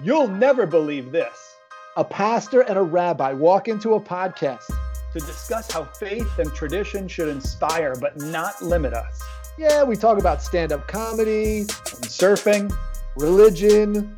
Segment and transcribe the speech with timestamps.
[0.00, 1.56] You'll never believe this.
[1.96, 4.70] A pastor and a rabbi walk into a podcast
[5.12, 9.20] to discuss how faith and tradition should inspire but not limit us.
[9.58, 12.72] Yeah, we talk about stand up comedy, and surfing,
[13.16, 14.16] religion,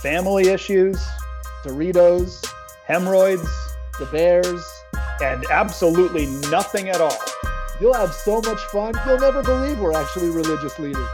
[0.00, 0.96] family issues,
[1.64, 2.42] Doritos,
[2.86, 3.50] hemorrhoids,
[3.98, 4.64] the Bears,
[5.22, 7.18] and absolutely nothing at all.
[7.78, 11.10] You'll have so much fun, you'll never believe we're actually religious leaders.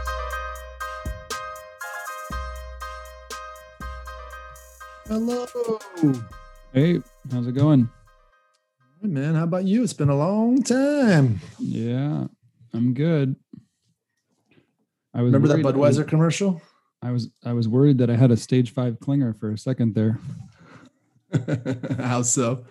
[5.19, 5.45] Hello.
[6.71, 7.89] Hey, how's it going?
[9.01, 9.83] Hey man, how about you?
[9.83, 11.41] It's been a long time.
[11.59, 12.27] Yeah,
[12.73, 13.35] I'm good.
[15.13, 16.61] I was remember that Budweiser was, commercial.
[17.01, 19.93] I was I was worried that I had a stage five clinger for a second
[19.93, 20.21] there.
[21.99, 22.63] how so?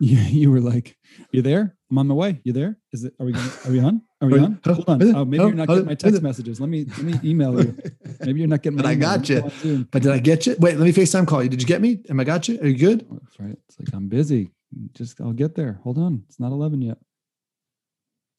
[0.00, 0.96] You, you were like,
[1.30, 1.76] "You there?
[1.90, 2.40] I'm on my way.
[2.44, 2.78] You there?
[2.92, 3.14] Is it?
[3.20, 3.32] Are we?
[3.32, 4.02] Gonna, are we on?
[4.20, 4.60] Are we on?
[4.64, 5.16] Hold on.
[5.16, 6.60] Oh, maybe you're not getting my text messages.
[6.60, 7.76] Let me let me email you.
[8.20, 8.76] Maybe you're not getting.
[8.76, 9.50] but I got you.
[9.90, 10.54] But did I get you?
[10.58, 11.48] Wait, let me FaceTime call you.
[11.48, 12.02] Did you get me?
[12.10, 12.60] Am I got you?
[12.60, 13.06] Are you good?
[13.10, 13.56] Oh, that's right.
[13.68, 14.50] It's like I'm busy.
[14.92, 15.80] Just I'll get there.
[15.84, 16.22] Hold on.
[16.28, 16.98] It's not 11 yet.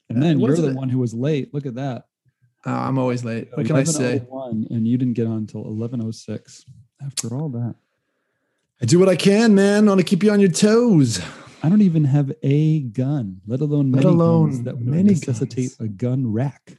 [0.10, 0.76] And uh, then uh, you're the it?
[0.76, 1.54] one who was late.
[1.54, 2.06] Look at that.
[2.66, 3.50] Uh, I'm always late.
[3.54, 4.24] What can I say?
[4.30, 6.66] And you didn't get on until 11:06.
[7.04, 7.74] After all that,
[8.82, 9.88] I do what I can, man.
[9.88, 11.20] I want to keep you on your toes.
[11.64, 15.80] I don't even have a gun, let alone let alone that would necessitate guns.
[15.80, 16.78] a gun rack.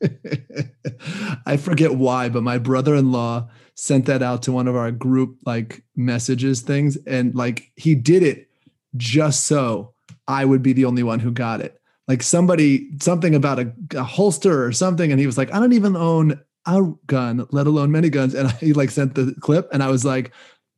[1.46, 5.82] I forget why, but my brother-in-law sent that out to one of our group like
[5.94, 8.48] messages things, and like he did it
[8.96, 9.94] just so
[10.26, 11.80] I would be the only one who got it.
[12.08, 15.72] Like somebody, something about a, a holster or something, and he was like, "I don't
[15.72, 19.82] even own a gun, let alone many guns." And he like sent the clip, and
[19.82, 20.32] I was like,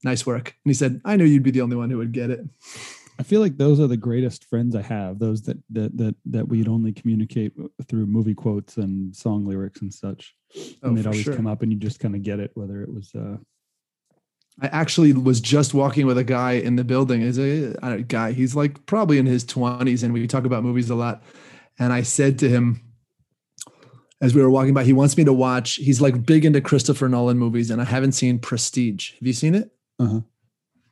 [0.05, 0.55] nice work.
[0.65, 2.41] And he said, I knew you'd be the only one who would get it.
[3.19, 5.19] I feel like those are the greatest friends I have.
[5.19, 7.53] Those that that that that we'd only communicate
[7.89, 10.37] through movie quotes and song lyrics and such.
[10.55, 11.35] And oh, they'd always sure.
[11.35, 13.13] come up, and you just kind of get it, whether it was.
[13.15, 13.39] uh
[14.61, 17.23] I actually was just walking with a guy in the building.
[17.23, 18.33] Is a, a guy.
[18.33, 21.23] He's like probably in his twenties, and we talk about movies a lot.
[21.79, 22.83] And I said to him,
[24.21, 25.75] as we were walking by, he wants me to watch.
[25.75, 29.13] He's like big into Christopher Nolan movies, and I haven't seen Prestige.
[29.13, 29.73] Have you seen it?
[29.99, 30.21] Uh-huh.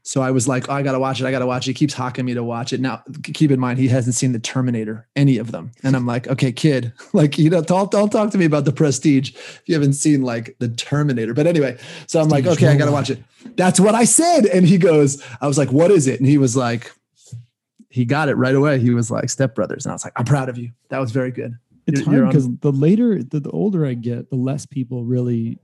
[0.07, 1.27] So I was like, oh, I gotta watch it.
[1.27, 1.71] I gotta watch it.
[1.71, 2.81] He keeps hawking me to watch it.
[2.81, 5.73] Now, keep in mind, he hasn't seen the Terminator, any of them.
[5.83, 8.73] And I'm like, okay, kid, like, you know, don't, don't talk to me about the
[8.73, 11.35] prestige if you haven't seen like the Terminator.
[11.35, 13.21] But anyway, so I'm like, okay, I gotta watch it.
[13.57, 14.47] That's what I said.
[14.47, 16.21] And he goes, I was like, what is it?
[16.21, 16.93] And he was like,
[17.91, 18.79] he got it right away.
[18.79, 19.87] He was like, Step Brothers.
[19.87, 20.71] And I was like, I'm proud of you.
[20.91, 21.59] That was very good.
[21.89, 25.59] It's you're, hard because the later, the, the older I get, the less people really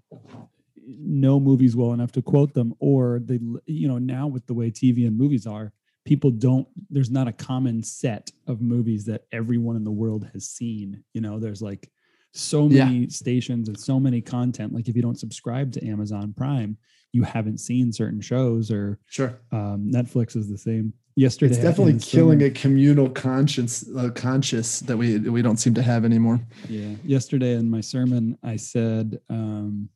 [0.99, 4.71] know movies well enough to quote them or they you know now with the way
[4.71, 5.73] tv and movies are
[6.05, 10.49] people don't there's not a common set of movies that everyone in the world has
[10.49, 11.39] seen you know?
[11.39, 11.91] There's like
[12.33, 13.07] so many yeah.
[13.09, 16.79] stations and so many content like if you don't subscribe to amazon prime
[17.13, 19.39] you haven't seen certain shows or sure.
[19.53, 20.93] um, netflix is the same.
[21.15, 25.75] Yesterday it's definitely killing summer, a communal conscience uh, conscious that we we don't seem
[25.75, 26.41] to have anymore.
[26.71, 26.95] Yeah.
[27.05, 29.91] Yesterday in my sermon i said um,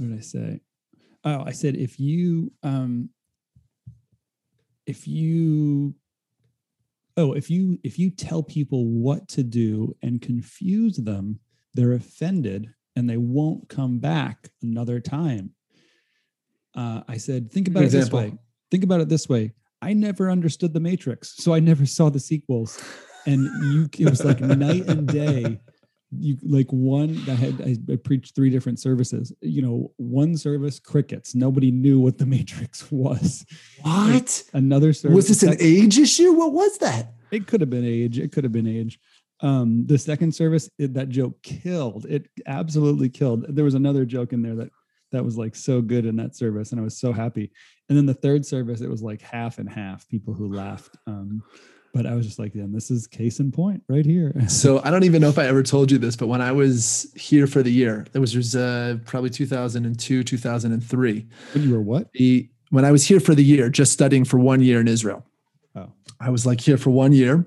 [0.00, 0.60] what did I say?
[1.24, 3.10] Oh, I said if you um
[4.86, 5.94] if you
[7.18, 11.40] oh if you if you tell people what to do and confuse them,
[11.74, 15.50] they're offended and they won't come back another time.
[16.74, 18.32] Uh, I said, think about it this way.
[18.70, 19.52] Think about it this way.
[19.82, 22.82] I never understood the Matrix, so I never saw the sequels.
[23.26, 25.60] And you, it was like night and day
[26.12, 27.60] you like one that had
[27.90, 29.32] I, preached three different services.
[29.40, 31.34] You know, one service crickets.
[31.34, 33.44] Nobody knew what the matrix was.
[33.82, 34.12] What?
[34.12, 35.14] Like another service.
[35.14, 36.32] Was this an age issue?
[36.32, 37.14] What was that?
[37.30, 38.18] It could have been age.
[38.18, 38.98] It could have been age.
[39.42, 42.04] Um, the second service, it, that joke killed.
[42.06, 43.46] It absolutely killed.
[43.48, 44.70] There was another joke in there that
[45.12, 47.50] that was like so good in that service, and I was so happy.
[47.88, 50.96] And then the third service, it was like half and half people who laughed.
[51.06, 51.42] Um,
[51.92, 54.32] but I was just like, then this is case in point right here.
[54.48, 57.10] so I don't even know if I ever told you this, but when I was
[57.16, 61.26] here for the year, it was, was uh, probably 2002, 2003.
[61.52, 62.12] When you were what?
[62.12, 65.26] The, when I was here for the year, just studying for one year in Israel.
[65.74, 65.92] Oh.
[66.20, 67.46] I was like here for one year.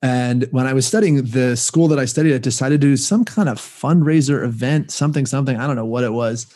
[0.00, 3.24] And when I was studying, the school that I studied at decided to do some
[3.24, 5.56] kind of fundraiser event, something, something.
[5.56, 6.46] I don't know what it was.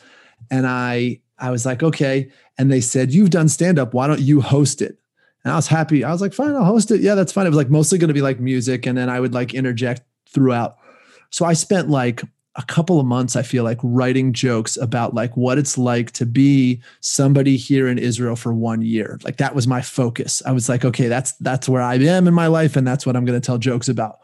[0.51, 2.31] And I I was like, okay.
[2.57, 3.95] And they said, You've done stand up.
[3.95, 4.97] Why don't you host it?
[5.45, 6.05] And I was happy.
[6.05, 7.01] I was like, fine, I'll host it.
[7.01, 7.47] Yeah, that's fine.
[7.47, 8.87] It was like mostly going to be like music.
[8.87, 10.77] And then I would like interject throughout.
[11.31, 12.23] So I spent like
[12.55, 16.27] a couple of months, I feel like, writing jokes about like what it's like to
[16.27, 19.19] be somebody here in Israel for one year.
[19.25, 20.43] Like that was my focus.
[20.45, 23.17] I was like, okay, that's that's where I am in my life, and that's what
[23.17, 24.19] I'm going to tell jokes about.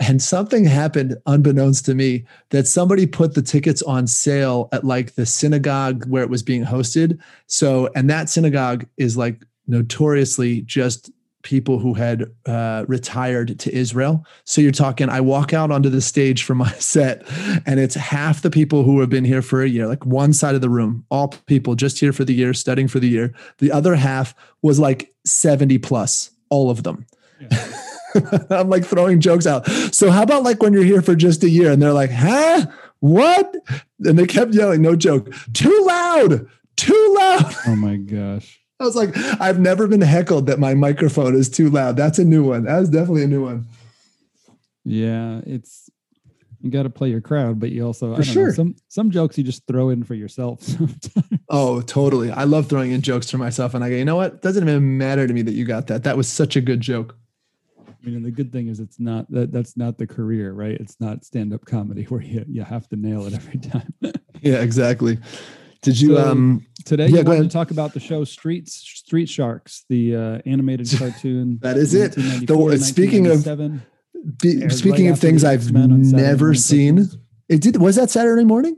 [0.00, 5.14] and something happened unbeknownst to me that somebody put the tickets on sale at like
[5.14, 7.18] the synagogue where it was being hosted.
[7.46, 11.10] So, and that synagogue is like notoriously just
[11.42, 14.24] people who had uh, retired to Israel.
[14.44, 17.22] So you're talking, I walk out onto the stage for my set,
[17.66, 20.54] and it's half the people who have been here for a year, like one side
[20.54, 23.34] of the room, all people just here for the year, studying for the year.
[23.58, 27.06] The other half was like 70 plus, all of them.
[27.40, 27.72] Yeah.
[28.50, 29.66] I'm like throwing jokes out.
[29.92, 32.66] So how about like when you're here for just a year and they're like, huh?
[32.98, 33.54] What?
[34.00, 37.54] And they kept yelling, no joke, too loud, too loud.
[37.66, 38.59] Oh my gosh.
[38.80, 41.96] I was like, I've never been heckled that my microphone is too loud.
[41.96, 42.64] That's a new one.
[42.64, 43.66] That was definitely a new one.
[44.84, 45.90] Yeah, it's
[46.62, 49.38] you got to play your crowd, but you also for sure know, some some jokes
[49.38, 50.66] you just throw in for yourself.
[51.48, 52.30] oh, totally.
[52.30, 54.42] I love throwing in jokes for myself, and I go, you know what?
[54.42, 56.04] Doesn't even matter to me that you got that.
[56.04, 57.16] That was such a good joke.
[57.78, 60.78] I mean, the good thing is it's not that that's not the career, right?
[60.80, 63.92] It's not stand up comedy where you you have to nail it every time.
[64.40, 65.18] yeah, exactly.
[65.82, 69.28] Did you so um today yeah, you wanted to talk about the show Streets Street
[69.28, 71.58] Sharks, the uh, animated cartoon.
[71.62, 72.12] that is it.
[72.12, 73.44] The, speaking of
[74.38, 77.08] be, speaking right of things I've never seen,
[77.48, 78.76] it did was that Saturday morning?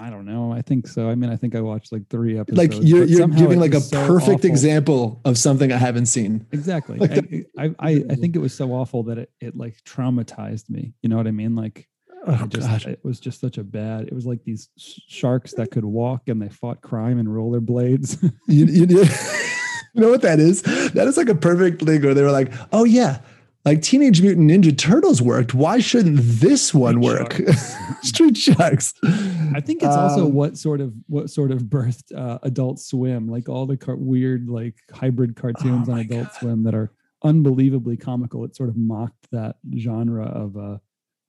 [0.00, 0.52] I don't know.
[0.52, 1.08] I think so.
[1.08, 2.74] I mean, I think I watched like three episodes.
[2.74, 4.50] Like you're, you're giving like a so perfect awful.
[4.50, 6.46] example of something I haven't seen.
[6.52, 6.98] Exactly.
[6.98, 10.94] like I, I, I think it was so awful that it, it like traumatized me.
[11.02, 11.56] You know what I mean?
[11.56, 11.88] Like
[12.30, 14.06] Oh, just, it was just such a bad.
[14.06, 18.22] It was like these sharks that could walk and they fought crime and rollerblades.
[18.46, 18.86] you, you,
[19.94, 20.60] you know what that is?
[20.92, 23.20] That is like a perfect thing where they were like, "Oh yeah,
[23.64, 25.54] like Teenage Mutant Ninja Turtles worked.
[25.54, 27.40] Why shouldn't this one work?"
[28.02, 28.92] Street Sharks.
[29.02, 33.26] I think it's also um, what sort of what sort of birthed uh, Adult Swim,
[33.26, 36.32] like all the car- weird like hybrid cartoons oh on Adult God.
[36.40, 36.92] Swim that are
[37.24, 38.44] unbelievably comical.
[38.44, 40.58] It sort of mocked that genre of.
[40.58, 40.78] Uh,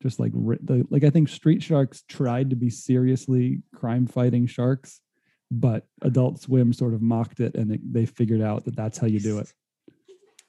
[0.01, 5.01] just like like I think Street Sharks tried to be seriously crime fighting sharks,
[5.51, 9.19] but Adult Swim sort of mocked it, and they figured out that that's how you
[9.19, 9.51] do it.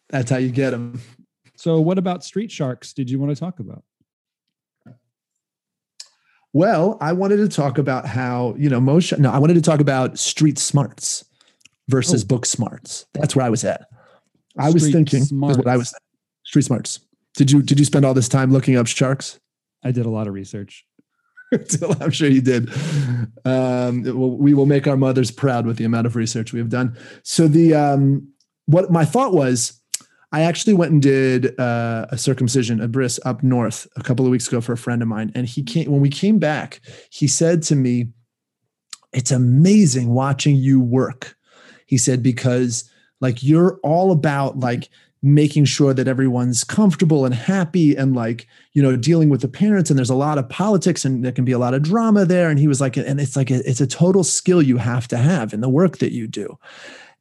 [0.08, 1.00] That's how you get them.
[1.56, 2.92] So, what about Street Sharks?
[2.92, 3.84] Did you want to talk about?
[6.52, 9.16] Well, I wanted to talk about how you know most.
[9.18, 11.24] No, I wanted to talk about street smarts
[11.88, 12.26] versus oh.
[12.26, 13.06] book smarts.
[13.14, 13.86] That's where I was at.
[14.58, 15.58] I was thinking smarts.
[15.58, 15.94] what I was
[16.44, 17.00] street smarts.
[17.40, 19.40] Did you did you spend all this time looking up sharks?
[19.82, 20.84] I did a lot of research.
[22.02, 22.70] I'm sure you did.
[23.46, 26.68] Um, will, we will make our mothers proud with the amount of research we have
[26.68, 26.98] done.
[27.22, 28.30] So the um,
[28.66, 29.80] what my thought was,
[30.32, 34.30] I actually went and did uh, a circumcision, a bris up north a couple of
[34.30, 36.82] weeks ago for a friend of mine, and he came when we came back.
[37.08, 38.08] He said to me,
[39.14, 41.38] "It's amazing watching you work."
[41.86, 42.90] He said because
[43.22, 44.90] like you're all about like
[45.22, 49.90] making sure that everyone's comfortable and happy and like you know dealing with the parents
[49.90, 52.48] and there's a lot of politics and there can be a lot of drama there.
[52.48, 55.18] And he was like and it's like a, it's a total skill you have to
[55.18, 56.58] have in the work that you do.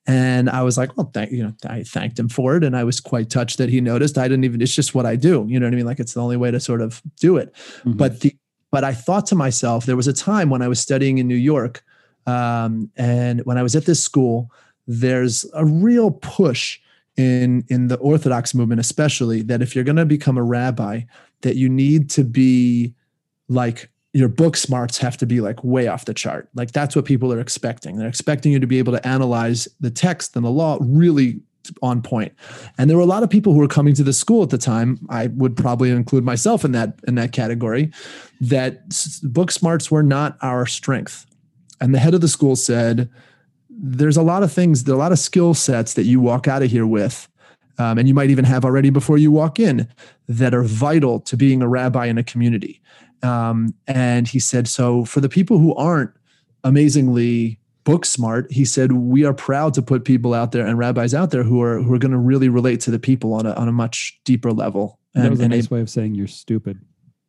[0.08, 2.84] And i was like well thank you know i thanked him for it and i
[2.84, 4.18] was quite touched that he noticed.
[4.18, 5.46] I didn't even it's just what i do.
[5.48, 5.86] You know what i mean?
[5.86, 7.54] Like it's the only way to sort of do it.
[7.54, 7.94] Mm-hmm.
[7.94, 8.36] but the
[8.72, 11.36] but i thought to myself there was a time when i was studying in new
[11.36, 11.84] york
[12.28, 14.52] um, and when i was at this school
[14.88, 16.80] there's a real push
[17.20, 21.02] in in the orthodox movement especially that if you're going to become a rabbi
[21.42, 22.96] that you need to be
[23.50, 26.50] like your book smarts have to be like way off the chart.
[26.56, 27.98] Like that's what people are expecting.
[27.98, 31.42] They're expecting you to be able to analyze the text and the law really
[31.84, 32.34] on point.
[32.78, 34.58] And there were a lot of people who were coming to the school at the
[34.58, 37.92] time i would probably include myself in that in that category
[38.42, 38.82] that
[39.24, 41.26] book smarts were not our strength.
[41.82, 43.10] And the head of the school said
[43.82, 46.48] there's a lot of things, there are a lot of skill sets that you walk
[46.48, 47.30] out of here with,
[47.78, 49.88] um, and you might even have already before you walk in,
[50.28, 52.82] that are vital to being a rabbi in a community.
[53.24, 56.12] Um, and he said, so for the people who aren't
[56.64, 61.14] amazingly book smart, he said, we are proud to put people out there and rabbis
[61.14, 63.54] out there who are who are going to really relate to the people on a
[63.54, 65.00] on a much deeper level.
[65.16, 66.80] And, that was a nice it, way of saying you're stupid.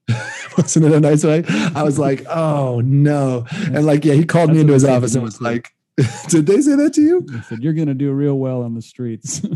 [0.56, 1.44] wasn't it a nice way?
[1.48, 3.46] I was like, oh no.
[3.72, 5.72] And like, yeah, he called That's me into his office and was like,
[6.28, 7.22] Did they say that to you?
[7.22, 9.42] They said you're going to do real well on the streets.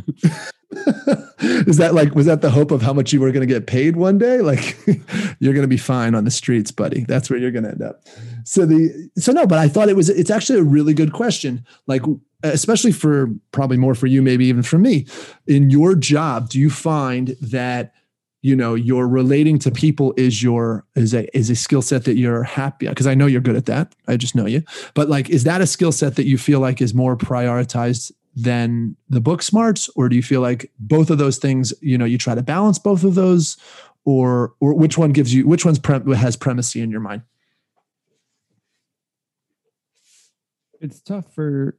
[1.40, 3.66] Is that like was that the hope of how much you were going to get
[3.66, 4.40] paid one day?
[4.40, 4.76] Like
[5.38, 7.04] you're going to be fine on the streets, buddy.
[7.04, 8.02] That's where you're going to end up.
[8.44, 11.64] So the so no, but I thought it was it's actually a really good question.
[11.86, 12.02] Like
[12.42, 15.06] especially for probably more for you maybe even for me.
[15.46, 17.94] In your job, do you find that
[18.44, 22.16] you know your relating to people is your is a is a skill set that
[22.16, 23.94] you're happy because i know you're good at that.
[24.06, 24.62] I just know you.
[24.92, 28.96] But like is that a skill set that you feel like is more prioritized than
[29.08, 29.88] the book smarts?
[29.96, 32.78] Or do you feel like both of those things you know you try to balance
[32.78, 33.56] both of those?
[34.04, 37.22] Or or which one gives you which one's pre- has primacy in your mind?
[40.82, 41.78] It's tough for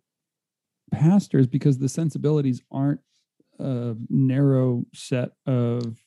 [0.92, 3.02] pastors because the sensibilities aren't
[3.60, 6.00] a narrow set of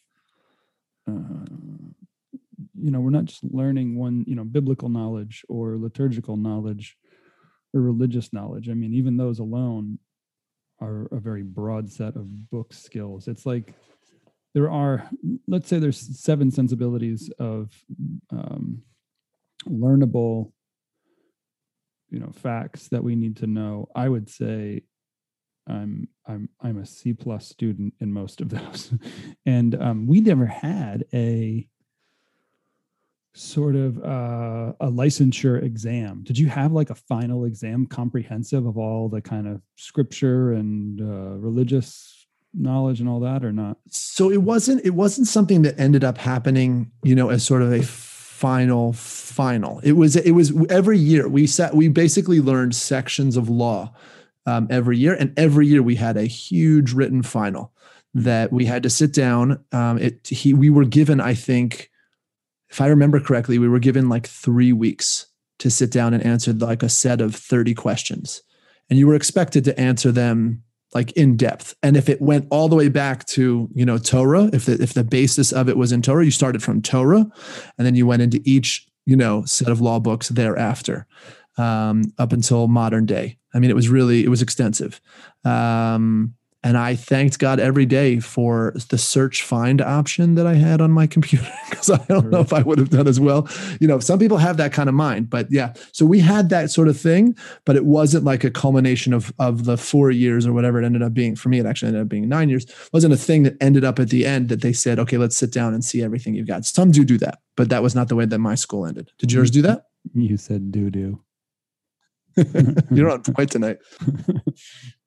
[2.80, 6.96] you know we're not just learning one you know biblical knowledge or liturgical knowledge
[7.74, 8.68] or religious knowledge.
[8.68, 9.98] I mean even those alone
[10.80, 13.28] are a very broad set of book skills.
[13.28, 13.74] It's like
[14.54, 15.08] there are
[15.46, 17.72] let's say there's seven sensibilities of
[18.30, 18.82] um,
[19.66, 20.52] learnable
[22.10, 23.88] you know facts that we need to know.
[23.94, 24.82] I would say
[25.68, 28.92] i'm i'm i'm a c plus student in most of those.
[29.46, 31.66] And um, we never had a
[33.32, 36.22] sort of uh, a licensure exam.
[36.24, 41.00] Did you have like a final exam comprehensive of all the kind of scripture and
[41.00, 43.78] uh, religious knowledge and all that or not?
[43.88, 47.72] So it wasn't it wasn't something that ended up happening you know as sort of
[47.72, 49.80] a final final.
[49.80, 53.94] It was it was every year we sat we basically learned sections of law
[54.48, 57.72] um, every year and every year we had a huge written final
[58.14, 61.90] that we had to sit down um, it he we were given i think
[62.70, 65.26] if i remember correctly we were given like three weeks
[65.58, 68.42] to sit down and answer like a set of 30 questions
[68.88, 70.62] and you were expected to answer them
[70.94, 71.74] like in depth.
[71.82, 74.94] And if it went all the way back to, you know, Torah, if the if
[74.94, 77.26] the basis of it was in Torah, you started from Torah
[77.76, 81.06] and then you went into each, you know, set of law books thereafter.
[81.56, 83.37] Um, up until modern day.
[83.54, 85.00] I mean, it was really, it was extensive.
[85.44, 90.80] Um, and I thanked God every day for the search find option that I had
[90.80, 93.48] on my computer because I don't know if I would have done as well.
[93.80, 95.72] You know, some people have that kind of mind, but yeah.
[95.92, 99.64] So we had that sort of thing, but it wasn't like a culmination of of
[99.64, 101.36] the four years or whatever it ended up being.
[101.36, 102.64] For me, it actually ended up being nine years.
[102.64, 105.36] It wasn't a thing that ended up at the end that they said, okay, let's
[105.36, 106.64] sit down and see everything you've got.
[106.64, 109.12] Some do do that, but that was not the way that my school ended.
[109.18, 109.84] Did yours do that?
[110.14, 111.20] you said do doo
[112.90, 113.78] You're on point tonight.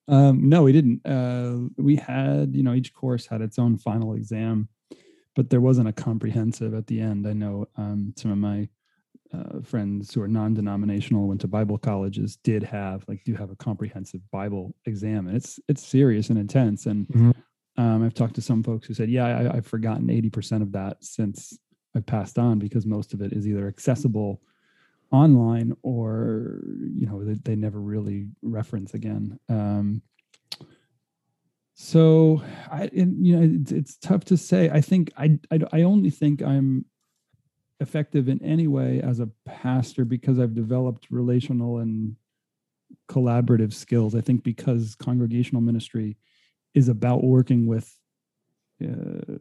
[0.07, 1.05] Um, no, we didn't.
[1.05, 4.67] Uh, we had, you know, each course had its own final exam,
[5.35, 7.25] but there wasn't a comprehensive at the end.
[7.25, 8.67] I know um, some of my
[9.33, 13.55] uh, friends who are non-denominational, went to Bible colleges, did have like do have a
[13.55, 16.87] comprehensive Bible exam, and it's it's serious and intense.
[16.87, 17.33] And Mhm.
[17.77, 20.73] um, I've talked to some folks who said, "Yeah, I, I've forgotten eighty percent of
[20.73, 21.57] that since
[21.95, 24.41] I passed on because most of it is either accessible."
[25.11, 26.61] Online or
[26.95, 29.39] you know they, they never really reference again.
[29.49, 30.01] Um
[31.73, 34.69] so i and, you know it's, it's tough to say.
[34.69, 36.85] I think I, I i only think i'm
[37.79, 42.15] effective in any way as a pastor because i've developed relational and
[43.09, 44.15] collaborative skills.
[44.15, 46.17] I think because congregational ministry
[46.73, 47.93] is about working with
[48.83, 49.37] uh,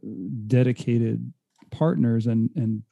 [0.46, 1.32] dedicated
[1.70, 2.82] partners and and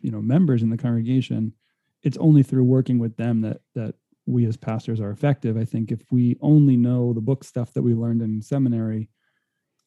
[0.00, 1.52] you know members in the congregation
[2.02, 3.94] it's only through working with them that that
[4.26, 5.56] we as pastors are effective.
[5.56, 9.08] I think if we only know the book stuff that we learned in seminary,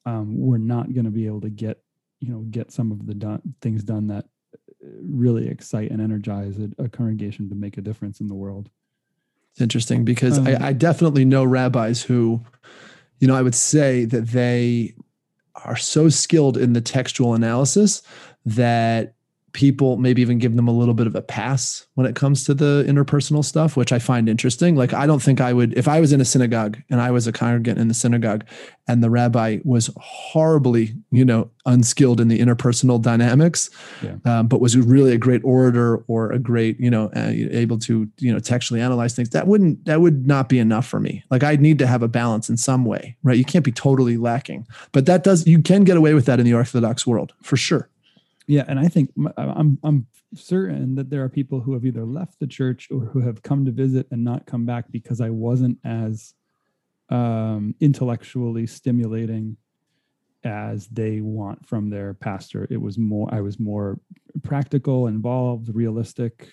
[0.05, 1.83] um, we're not going to be able to get
[2.19, 6.57] you know get some of the done, things done that uh, really excite and energize
[6.57, 8.69] a, a congregation to make a difference in the world.
[9.51, 12.41] It's interesting because Um, I, I definitely know rabbis who,
[13.19, 14.95] you know, I would say that they
[15.65, 18.01] are so skilled in the textual analysis
[18.45, 19.15] that
[19.53, 22.53] people maybe even give them a little bit of a pass when it comes to
[22.53, 24.75] the interpersonal stuff, which I find interesting.
[24.75, 27.27] Like, I don't think I would, if I was in a synagogue and I was
[27.27, 28.45] a congregant in the synagogue
[28.87, 33.69] and the rabbi was horribly, you know, unskilled in the interpersonal dynamics,
[34.01, 34.15] Yeah.
[34.25, 38.09] um, but was really a great orator or a great, you know, uh, able to,
[38.19, 41.23] you know, textually analyze things, that wouldn't, that would not be enough for me.
[41.29, 43.37] Like, I'd need to have a balance in some way, right?
[43.37, 46.45] You can't be totally lacking, but that does, you can get away with that in
[46.45, 47.89] the Orthodox world for sure.
[48.51, 52.37] Yeah, and I think I'm I'm certain that there are people who have either left
[52.37, 55.77] the church or who have come to visit and not come back because I wasn't
[55.85, 56.33] as
[57.07, 59.55] um, intellectually stimulating
[60.43, 62.67] as they want from their pastor.
[62.69, 64.01] It was more I was more
[64.43, 66.49] practical, involved, realistic,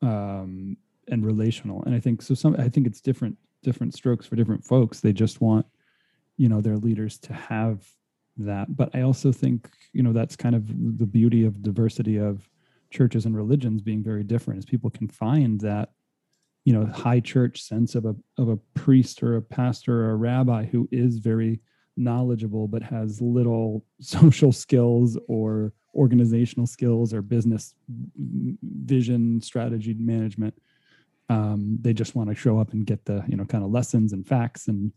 [0.00, 1.82] um, and relational.
[1.84, 2.32] And I think so.
[2.32, 5.00] Some I think it's different different strokes for different folks.
[5.00, 5.66] They just want
[6.38, 7.86] you know their leaders to have
[8.38, 10.66] that but i also think you know that's kind of
[10.98, 12.48] the beauty of diversity of
[12.90, 15.90] churches and religions being very different is people can find that
[16.64, 20.16] you know high church sense of a of a priest or a pastor or a
[20.16, 21.60] rabbi who is very
[21.96, 27.74] knowledgeable but has little social skills or organizational skills or business
[28.16, 30.54] vision strategy management
[31.30, 34.12] um, they just want to show up and get the you know kind of lessons
[34.12, 34.92] and facts and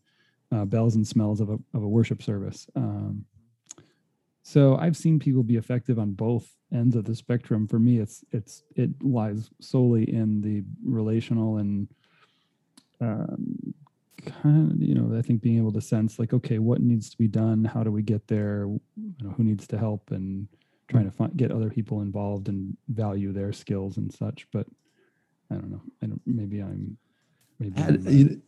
[0.51, 2.67] uh, bells and smells of a, of a worship service.
[2.75, 3.25] Um,
[4.43, 7.67] So I've seen people be effective on both ends of the spectrum.
[7.67, 11.87] For me, it's it's it lies solely in the relational and
[12.99, 13.73] um,
[14.25, 17.17] kind of you know I think being able to sense like okay, what needs to
[17.17, 17.63] be done?
[17.63, 18.65] How do we get there?
[18.65, 20.47] You know, who needs to help and
[20.87, 24.47] trying to find, get other people involved and value their skills and such.
[24.51, 24.67] But
[25.49, 25.81] I don't know.
[26.01, 26.97] I don't, maybe I'm
[27.59, 28.41] maybe I'm,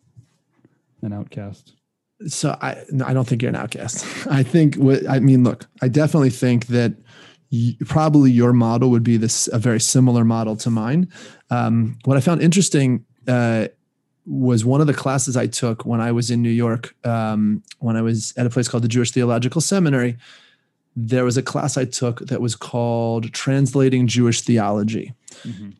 [1.02, 1.74] uh, an outcast.
[2.28, 4.06] So I no, I don't think you're an outcast.
[4.30, 6.94] I think what I mean, look, I definitely think that
[7.52, 11.10] y- probably your model would be this a very similar model to mine.
[11.50, 13.68] Um, what I found interesting uh,
[14.26, 17.96] was one of the classes I took when I was in New York, um, when
[17.98, 20.18] I was at a place called the Jewish Theological Seminary.
[20.96, 25.14] There was a class I took that was called Translating Jewish Theology.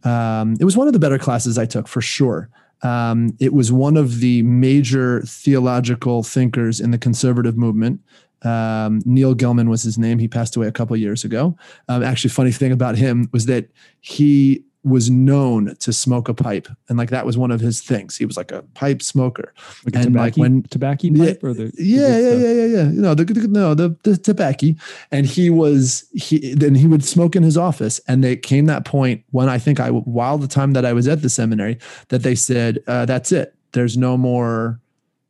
[0.04, 2.50] Um, it was one of the better classes I took for sure.
[2.84, 8.02] Um, it was one of the major theological thinkers in the conservative movement.
[8.44, 10.20] Um, Neil Gillman was his name.
[10.20, 11.58] He passed away a couple years ago.
[11.88, 13.70] Um, actually, funny thing about him was that
[14.02, 18.18] he was known to smoke a pipe, and like that was one of his things.
[18.18, 19.54] He was like a pipe smoker.
[19.86, 22.92] Like And, like, when- tobacco Yeah, pipe or the, Yeah, yeah, yeah, yeah, yeah.
[22.92, 24.68] You know, the, the no, the the tobacco,
[25.12, 28.84] and he was he then he would smoke in his office, and they came that
[28.86, 31.78] point when I think I while the time that I was at the seminary
[32.10, 33.56] that they said uh, that's it.
[33.72, 34.80] There's no more,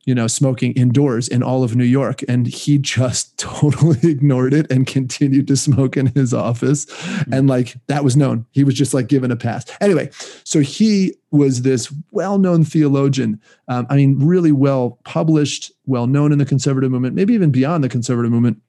[0.06, 4.70] you know, smoking indoors in all of New York, and he just totally ignored it
[4.70, 6.86] and continued to smoke in his office,
[7.32, 8.46] and like that was known.
[8.52, 9.64] He was just like given a pass.
[9.80, 10.10] Anyway,
[10.44, 16.38] so he was this well-known theologian um, I mean, really well published, well known in
[16.38, 18.60] the conservative movement, maybe even beyond the conservative movement.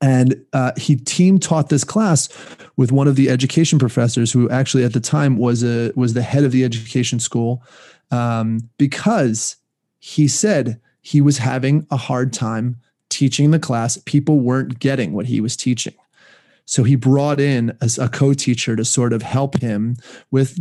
[0.00, 2.28] And uh, he team taught this class
[2.76, 6.22] with one of the education professors, who actually at the time was a was the
[6.22, 7.62] head of the education school,
[8.10, 9.56] um, because
[10.04, 12.76] he said he was having a hard time
[13.08, 13.96] teaching the class.
[13.98, 15.94] People weren't getting what he was teaching.
[16.64, 19.96] So he brought in a, a co-teacher to sort of help him
[20.32, 20.58] with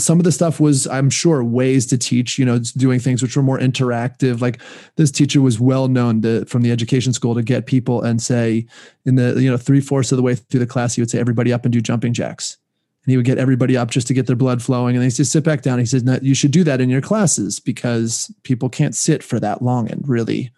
[0.00, 3.36] some of the stuff was, I'm sure, ways to teach, you know, doing things which
[3.36, 4.40] were more interactive.
[4.40, 4.60] Like
[4.94, 8.64] this teacher was well known to, from the education school to get people and say
[9.04, 11.18] in the, you know, three fourths of the way through the class, he would say,
[11.18, 12.58] everybody up and do jumping jacks.
[13.04, 14.96] And he would get everybody up just to get their blood flowing.
[14.96, 15.78] And they just sit back down.
[15.78, 19.38] He says, no, you should do that in your classes because people can't sit for
[19.40, 20.50] that long and really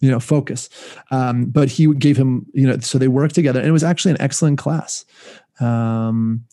[0.00, 0.68] you know focus
[1.10, 4.10] um, but he gave him you know so they worked together and it was actually
[4.10, 5.04] an excellent class
[5.60, 6.44] um,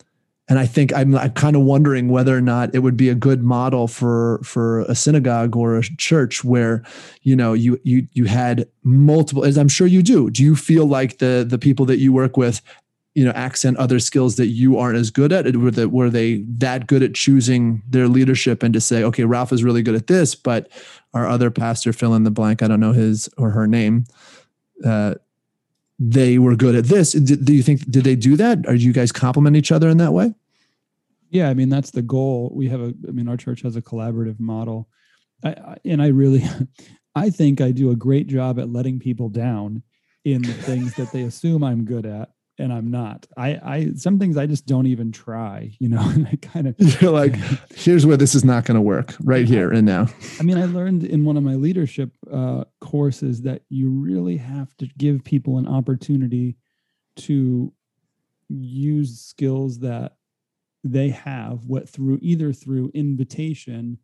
[0.49, 3.15] and i think i'm, I'm kind of wondering whether or not it would be a
[3.15, 6.83] good model for for a synagogue or a church where
[7.21, 10.85] you know you you you had multiple as i'm sure you do do you feel
[10.85, 12.61] like the the people that you work with
[13.17, 15.55] you know accent other skills that you aren't as good at?
[15.55, 19.63] Were, were they that good at choosing their leadership and to say okay ralph is
[19.63, 20.69] really good at this but
[21.13, 24.05] our other pastor fill in the blank i don't know his or her name
[24.85, 25.15] uh,
[25.99, 27.13] they were good at this.
[27.13, 28.67] Do, do you think did they do that?
[28.67, 30.33] Are you guys complement each other in that way?
[31.29, 32.51] Yeah, I mean that's the goal.
[32.53, 34.87] We have a, I mean, our church has a collaborative model,
[35.43, 36.43] I, I, and I really,
[37.15, 39.81] I think I do a great job at letting people down
[40.23, 43.27] in the things that they assume I'm good at, and I'm not.
[43.37, 46.75] I, I some things I just don't even try, you know, and I kind of
[47.01, 47.35] you're like
[47.75, 50.07] here's where this is not going to work right here and now
[50.39, 54.75] I mean, I learned in one of my leadership uh, courses that you really have
[54.77, 56.57] to give people an opportunity
[57.17, 57.73] to
[58.49, 60.13] use skills that
[60.83, 63.97] they have, what through either through invitation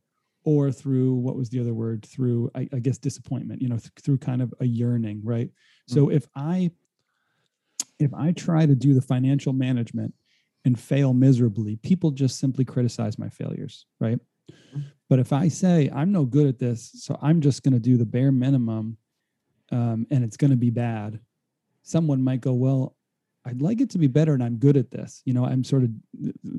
[0.44, 2.06] or through what was the other word?
[2.06, 3.62] Through, I, I guess, disappointment.
[3.62, 5.50] You know, th- through kind of a yearning, right?
[5.88, 6.72] So if I
[8.04, 10.14] if I try to do the financial management
[10.66, 14.20] and fail miserably, people just simply criticize my failures, right?
[15.10, 17.98] But if I say I'm no good at this, so I'm just going to do
[17.98, 18.98] the bare minimum,
[19.72, 21.20] um, and it's going to be bad,
[21.84, 22.96] someone might go, "Well,
[23.46, 25.84] I'd like it to be better, and I'm good at this." You know, I'm sort
[25.84, 25.92] of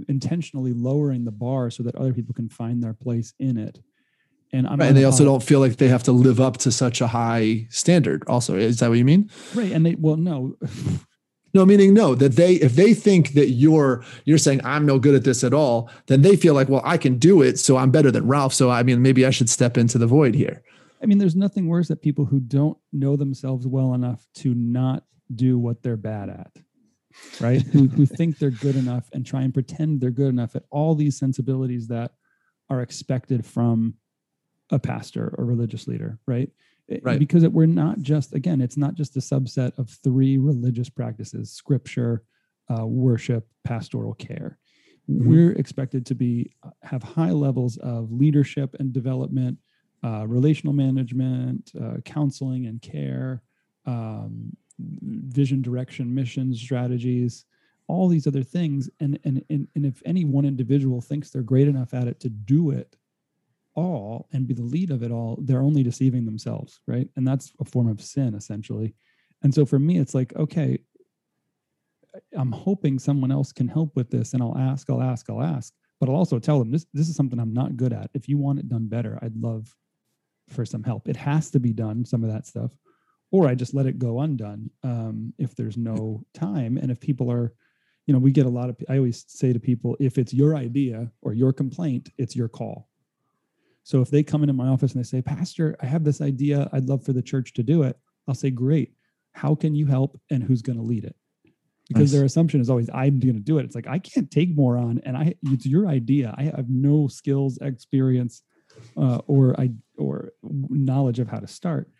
[0.09, 3.81] intentionally lowering the bar so that other people can find their place in it.
[4.53, 6.71] And I'm right, and they also don't feel like they have to live up to
[6.71, 9.73] such a high standard also is that what you mean right.
[9.73, 10.57] And they well, no,
[11.55, 15.15] No, meaning no, that they if they think that you're you're saying I'm no good
[15.15, 17.93] at this at all, then they feel like, well, I can do it, so I'm
[17.93, 18.53] better than Ralph.
[18.53, 20.63] So I mean, maybe I should step into the void here.
[21.01, 25.05] I mean, there's nothing worse than people who don't know themselves well enough to not
[25.35, 26.57] do what they're bad at,
[27.41, 27.61] right?
[27.61, 30.95] who, who think they're good enough and try and pretend they're good enough at all
[30.95, 32.13] these sensibilities that
[32.71, 33.95] are expected from
[34.71, 36.51] a pastor or religious leader, right?
[36.91, 37.19] Eh, Right.
[37.19, 41.51] Because it, we're not just, again, it's not just a subset of three religious practices
[41.51, 42.23] scripture,
[42.71, 44.59] uh, worship, pastoral care.
[45.11, 45.27] Mhm.
[45.27, 49.59] We're expected to be uh, have high levels of leadership and development,
[50.03, 53.43] uh, relational management, uh, counseling and care,
[53.87, 57.45] um, vision, direction, mission, strategies,
[57.87, 58.89] all these other things.
[59.01, 62.29] And, and, and, and if any one individual thinks they're great enough at it to
[62.29, 62.97] do it
[63.75, 67.09] all and be the lead of it all, they're only deceiving themselves, right?
[67.17, 68.95] And that's a form of sin, essentially.
[69.43, 70.79] And so for me, it's like, okay,
[72.37, 75.73] I'm hoping someone else can help with this, and I'll ask, I'll ask, I'll ask.
[76.01, 78.11] But I'll also tell them this this is something I'm not good at.
[78.15, 79.75] If you want it done better, I'd love
[80.49, 81.09] for some help.
[81.09, 82.73] It has to be done, some of that stuff,
[83.31, 86.77] or I just let it go undone um, if there's no time.
[86.77, 87.53] And if people are,
[88.07, 88.77] you know, we get a lot of.
[88.89, 92.89] I always say to people, if it's your idea or your complaint, it's your call.
[93.85, 96.69] So if they come into my office and they say, Pastor, I have this idea.
[96.73, 97.97] I'd love for the church to do it.
[98.27, 98.95] I'll say, Great.
[99.33, 101.17] How can you help and who's going to lead it?
[101.89, 102.13] Because nice.
[102.13, 103.65] their assumption is always, I'm going to do it.
[103.65, 105.03] It's like, I can't take more on.
[105.05, 106.35] And I, it's your idea.
[106.39, 108.43] I have no skills, experience,
[108.97, 111.91] uh, or I, or knowledge of how to start.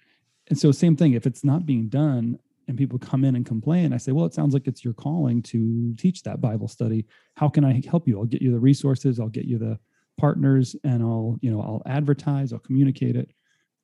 [0.49, 3.93] And so same thing, if it's not being done and people come in and complain,
[3.93, 7.07] I say, well, it sounds like it's your calling to teach that Bible study.
[7.37, 8.19] How can I help you?
[8.19, 9.21] I'll get you the resources.
[9.21, 9.79] I'll get you the,
[10.17, 13.31] partners and I'll, you know, I'll advertise, I'll communicate it.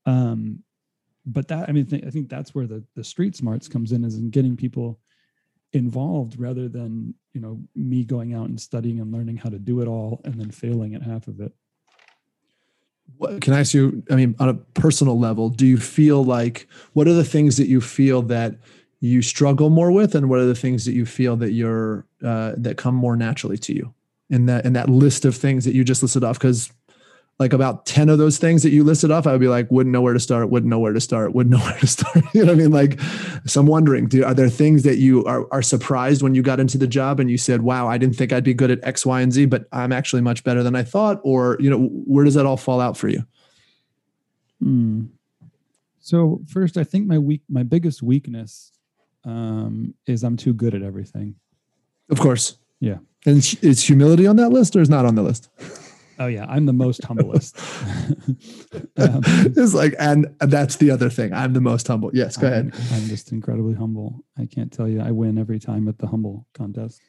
[0.06, 0.62] Um,
[1.26, 4.04] but that, I mean, th- I think that's where the, the street smarts comes in
[4.04, 5.00] is in getting people
[5.72, 9.80] involved rather than, you know, me going out and studying and learning how to do
[9.82, 11.52] it all and then failing at half of it.
[13.18, 16.68] What, can I ask you, I mean, on a personal level, do you feel like,
[16.92, 18.54] what are the things that you feel that
[19.00, 22.52] you struggle more with and what are the things that you feel that you're, uh,
[22.56, 23.94] that come more naturally to you?
[24.30, 26.72] In that in that list of things that you just listed off because
[27.40, 29.92] like about 10 of those things that you listed off, I would be like, wouldn't
[29.94, 32.22] know where to start, wouldn't know where to start, wouldn't know where to start.
[32.34, 32.70] you know what I mean?
[32.70, 33.00] Like,
[33.46, 36.60] so I'm wondering, do, are there things that you are, are surprised when you got
[36.60, 39.06] into the job and you said, wow, I didn't think I'd be good at X,
[39.06, 41.18] Y, and Z, but I'm actually much better than I thought?
[41.24, 43.24] Or, you know, where does that all fall out for you?
[44.62, 45.04] Hmm.
[46.00, 48.70] So first, I think my weak, my biggest weakness
[49.24, 51.36] um, is I'm too good at everything.
[52.10, 52.58] Of course.
[52.80, 52.98] Yeah.
[53.26, 55.50] And is humility on that list or is not on the list?
[56.18, 57.59] Oh yeah, I'm the most humblest.
[57.59, 59.22] um,
[59.56, 61.33] it's like, and that's the other thing.
[61.33, 62.11] I'm the most humble.
[62.12, 62.74] Yes, go I'm, ahead.
[62.92, 64.22] I'm just incredibly humble.
[64.38, 65.00] I can't tell you.
[65.00, 67.00] I win every time at the humble contest.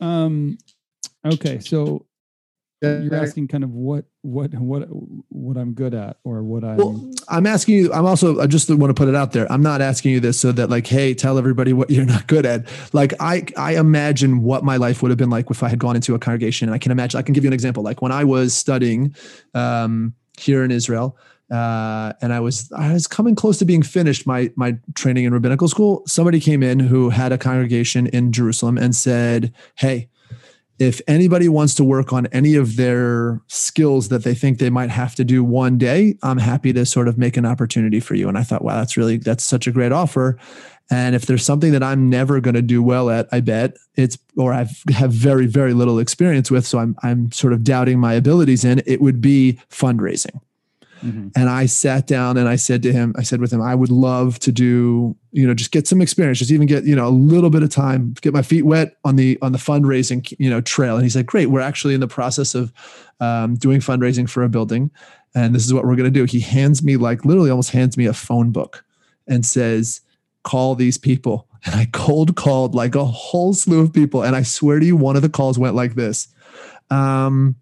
[0.00, 0.58] Um,
[1.24, 2.06] okay, so
[2.82, 4.88] you're asking kind of what what what
[5.28, 8.70] what I'm good at or what I well, I'm asking you I'm also I just
[8.70, 9.50] want to put it out there.
[9.52, 12.46] I'm not asking you this so that like hey, tell everybody what you're not good
[12.46, 12.66] at.
[12.92, 15.96] Like I I imagine what my life would have been like if I had gone
[15.96, 18.12] into a congregation and I can imagine I can give you an example like when
[18.12, 19.14] I was studying
[19.54, 21.18] um here in Israel
[21.50, 25.32] uh, and I was I was coming close to being finished my my training in
[25.32, 26.02] rabbinical school.
[26.06, 30.08] Somebody came in who had a congregation in Jerusalem and said, "Hey,
[30.80, 34.88] if anybody wants to work on any of their skills that they think they might
[34.88, 38.28] have to do one day, I'm happy to sort of make an opportunity for you.
[38.28, 40.38] And I thought, wow, that's really that's such a great offer.
[40.90, 44.16] And if there's something that I'm never going to do well at, I bet it's
[44.36, 48.14] or I've have very very little experience with, so I'm I'm sort of doubting my
[48.14, 50.40] abilities in, it would be fundraising.
[51.04, 51.28] Mm-hmm.
[51.34, 53.90] And I sat down and I said to him, I said with him, I would
[53.90, 57.10] love to do, you know, just get some experience, just even get, you know, a
[57.10, 60.60] little bit of time, get my feet wet on the on the fundraising, you know,
[60.60, 60.96] trail.
[60.96, 62.72] And he said, Great, we're actually in the process of
[63.20, 64.90] um, doing fundraising for a building.
[65.34, 66.24] And this is what we're gonna do.
[66.24, 68.84] He hands me like literally almost hands me a phone book
[69.26, 70.00] and says,
[70.42, 71.46] call these people.
[71.66, 74.22] And I cold called like a whole slew of people.
[74.22, 76.28] And I swear to you, one of the calls went like this.
[76.88, 77.56] Um,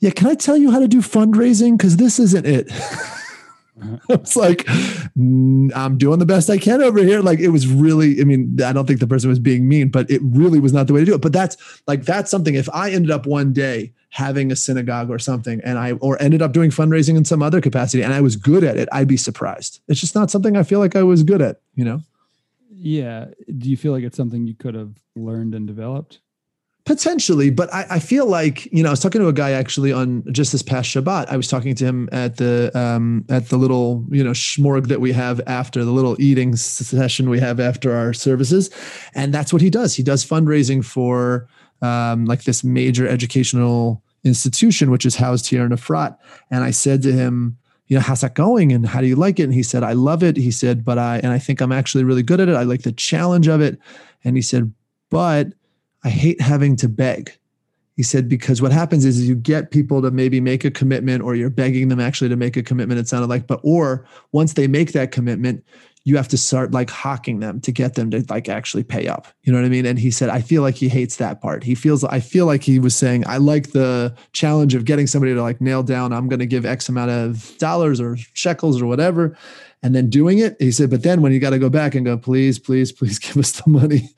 [0.00, 1.76] yeah, can I tell you how to do fundraising?
[1.76, 2.70] Because this isn't it.
[4.08, 7.20] it's like I'm doing the best I can over here.
[7.20, 10.10] Like it was really, I mean, I don't think the person was being mean, but
[10.10, 11.20] it really was not the way to do it.
[11.20, 11.56] But that's
[11.86, 12.54] like that's something.
[12.54, 16.42] If I ended up one day having a synagogue or something, and I or ended
[16.42, 19.16] up doing fundraising in some other capacity, and I was good at it, I'd be
[19.16, 19.80] surprised.
[19.88, 21.60] It's just not something I feel like I was good at.
[21.74, 22.02] You know?
[22.70, 23.26] Yeah.
[23.56, 26.20] Do you feel like it's something you could have learned and developed?
[26.88, 29.92] Potentially, but I, I, feel like you know I was talking to a guy actually
[29.92, 31.26] on just this past Shabbat.
[31.28, 34.98] I was talking to him at the um, at the little you know schmorg that
[34.98, 38.70] we have after the little eating session we have after our services,
[39.14, 39.96] and that's what he does.
[39.96, 41.46] He does fundraising for
[41.82, 46.16] um, like this major educational institution which is housed here in Efrat.
[46.50, 49.38] And I said to him, you know, how's that going and how do you like
[49.38, 49.42] it?
[49.42, 50.38] And he said, I love it.
[50.38, 52.54] He said, but I and I think I'm actually really good at it.
[52.54, 53.78] I like the challenge of it.
[54.24, 54.72] And he said,
[55.10, 55.52] but
[56.04, 57.32] I hate having to beg.
[57.96, 61.34] He said, because what happens is, you get people to maybe make a commitment or
[61.34, 64.68] you're begging them actually to make a commitment, it sounded like, but or once they
[64.68, 65.64] make that commitment,
[66.04, 69.26] you have to start like hawking them to get them to like actually pay up.
[69.42, 69.84] You know what I mean?
[69.84, 71.64] And he said, I feel like he hates that part.
[71.64, 75.34] He feels, I feel like he was saying, I like the challenge of getting somebody
[75.34, 78.86] to like nail down, I'm going to give X amount of dollars or shekels or
[78.86, 79.36] whatever.
[79.82, 82.06] And then doing it, he said, but then when you got to go back and
[82.06, 84.08] go, please, please, please give us the money.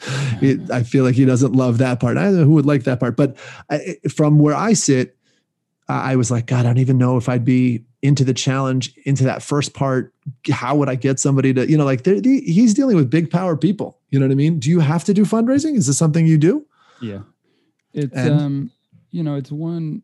[0.43, 2.17] It, I feel like he doesn't love that part.
[2.17, 3.37] I don't know who would like that part, but
[3.71, 5.17] I, from where I sit,
[5.89, 9.25] I was like, God, I don't even know if I'd be into the challenge, into
[9.25, 10.15] that first part.
[10.49, 13.99] How would I get somebody to, you know, like he's dealing with big power people.
[14.11, 14.61] You know what I mean?
[14.61, 15.77] Do you have to do fundraising?
[15.77, 16.65] Is this something you do?
[17.03, 17.23] Yeah.
[17.93, 18.71] It's, and, um,
[19.11, 20.03] you know, it's one,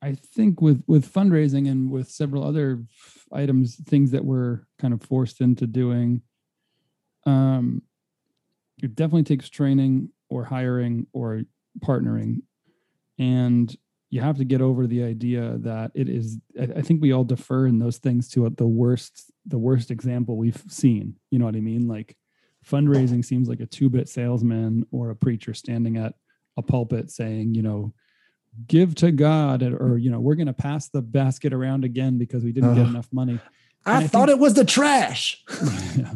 [0.00, 2.82] I think with, with fundraising and with several other
[3.30, 6.22] items, things that we're kind of forced into doing,
[7.26, 7.82] um,
[8.82, 11.42] it definitely takes training or hiring or
[11.84, 12.42] partnering.
[13.18, 13.74] And
[14.10, 17.66] you have to get over the idea that it is i think we all defer
[17.66, 21.60] in those things to the worst the worst example we've seen you know what i
[21.60, 22.16] mean like
[22.66, 26.14] fundraising seems like a two-bit salesman or a preacher standing at
[26.58, 27.94] a pulpit saying you know
[28.66, 32.44] give to god or you know we're going to pass the basket around again because
[32.44, 33.38] we didn't uh, get enough money
[33.86, 35.42] I, I, thought think, it was the trash
[35.96, 36.14] yeah.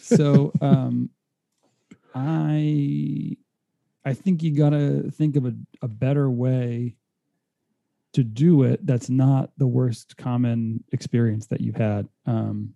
[0.00, 1.10] so um
[2.14, 3.36] i
[4.04, 6.94] i think you got to think of a, a better way
[8.12, 12.74] to do it that's not the worst common experience that you've had um,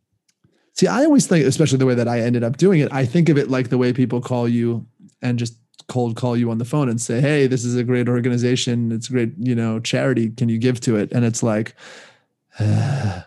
[0.72, 3.28] see i always think especially the way that i ended up doing it i think
[3.28, 4.86] of it like the way people call you
[5.22, 5.56] and just
[5.88, 8.90] cold call you on the phone and say hey this is a great organization.
[8.92, 10.30] It's a great you know charity.
[10.30, 11.12] Can you give to it?
[11.12, 11.74] And it's like
[12.58, 13.22] uh,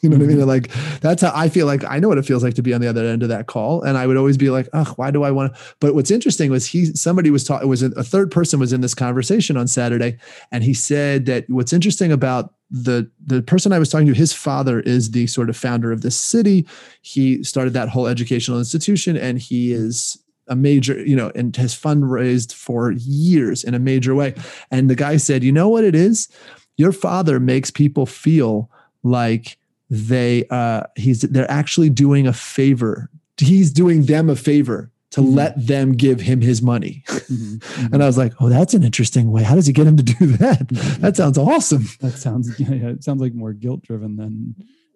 [0.02, 0.38] You know what I mean?
[0.38, 0.48] Mm-hmm.
[0.48, 2.80] Like that's how I feel like I know what it feels like to be on
[2.80, 3.82] the other end of that call.
[3.82, 5.60] And I would always be like, oh, why do I want to?
[5.78, 8.72] But what's interesting was he somebody was talking, it was a, a third person was
[8.72, 10.16] in this conversation on Saturday,
[10.50, 14.32] and he said that what's interesting about the the person I was talking to, his
[14.32, 16.66] father is the sort of founder of this city.
[17.02, 20.16] He started that whole educational institution, and he is
[20.48, 24.34] a major, you know, and has fundraised for years in a major way.
[24.70, 26.28] And the guy said, you know what it is?
[26.76, 28.70] Your father makes people feel
[29.02, 29.58] like
[29.90, 35.34] they uh he's they're actually doing a favor he's doing them a favor to mm-hmm.
[35.34, 37.56] let them give him his money mm-hmm.
[37.56, 37.94] Mm-hmm.
[37.94, 40.02] and i was like oh that's an interesting way how does he get him to
[40.02, 41.02] do that mm-hmm.
[41.02, 44.54] that sounds awesome that sounds yeah, it sounds like more guilt driven than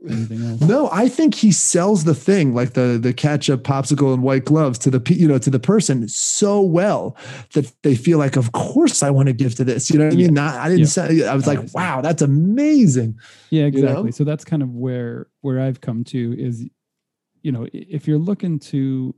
[0.09, 0.61] anything else.
[0.61, 4.79] No, I think he sells the thing like the the ketchup popsicle and white gloves
[4.81, 7.17] to the you know to the person so well
[7.53, 9.91] that they feel like, of course, I want to give to this.
[9.91, 10.35] You know what I mean?
[10.35, 10.87] Not, I didn't yeah.
[10.87, 11.27] say.
[11.27, 13.19] I was like, wow, that's amazing.
[13.51, 13.97] Yeah, exactly.
[13.97, 14.11] You know?
[14.11, 16.67] So that's kind of where where I've come to is,
[17.43, 19.15] you know, if you're looking to,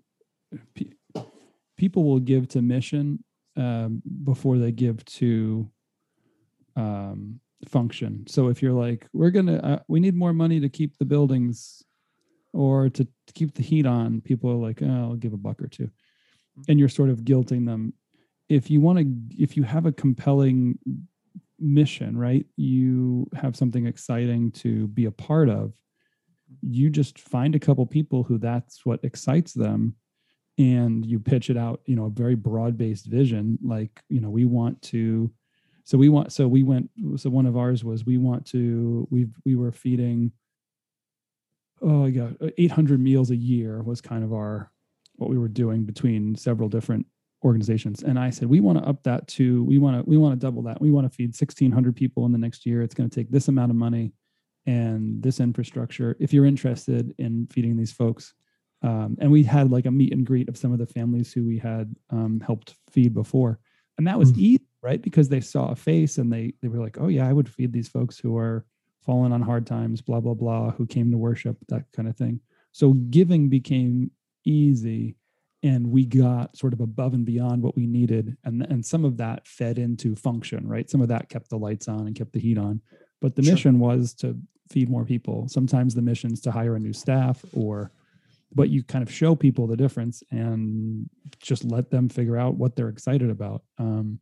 [1.76, 3.22] people will give to mission
[3.56, 5.70] um, before they give to
[6.76, 8.26] um, function.
[8.26, 11.82] So if you're like, we're gonna, uh, we need more money to keep the buildings
[12.52, 15.62] or to, to keep the heat on, people are like, oh, I'll give a buck
[15.62, 15.90] or two,
[16.68, 17.92] and you're sort of guilting them.
[18.48, 20.78] If you want to, if you have a compelling
[21.58, 22.46] mission, right?
[22.56, 25.72] You have something exciting to be a part of.
[26.62, 29.96] You just find a couple people who that's what excites them
[30.58, 33.58] and you pitch it out, you know, a very broad based vision.
[33.62, 35.30] Like, you know, we want to
[35.86, 39.26] so we want so we went so one of ours was we want to we
[39.46, 40.32] we were feeding
[41.80, 44.70] oh yeah 800 meals a year was kind of our
[45.14, 47.06] what we were doing between several different
[47.44, 48.02] organizations.
[48.02, 50.44] And i said we want to up that to we want to we want to
[50.44, 50.80] double that.
[50.80, 52.82] We want to feed 1600 people in the next year.
[52.82, 54.12] It's going to take this amount of money
[54.66, 58.34] and this infrastructure if you're interested in feeding these folks.
[58.82, 61.46] Um, and we had like a meet and greet of some of the families who
[61.46, 63.58] we had um, helped feed before.
[63.96, 64.40] And that was mm-hmm.
[64.40, 65.02] easy right?
[65.02, 67.72] Because they saw a face and they they were like, oh yeah, I would feed
[67.72, 68.64] these folks who are
[69.04, 72.38] fallen on hard times, blah blah blah, who came to worship, that kind of thing.
[72.70, 74.12] So giving became
[74.44, 75.16] easy,
[75.64, 79.16] and we got sort of above and beyond what we needed, and and some of
[79.16, 80.88] that fed into function, right?
[80.88, 82.80] Some of that kept the lights on and kept the heat on,
[83.20, 83.54] but the sure.
[83.54, 84.38] mission was to
[84.70, 85.48] feed more people.
[85.48, 87.90] Sometimes the mission's to hire a new staff or
[88.54, 92.76] but you kind of show people the difference and just let them figure out what
[92.76, 93.62] they're excited about.
[93.76, 94.20] Um,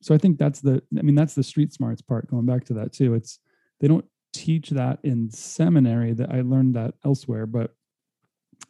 [0.00, 2.74] so i think that's the i mean that's the street smarts part going back to
[2.74, 3.14] that too.
[3.14, 3.38] It's
[3.80, 7.74] they don't teach that in seminary that i learned that elsewhere but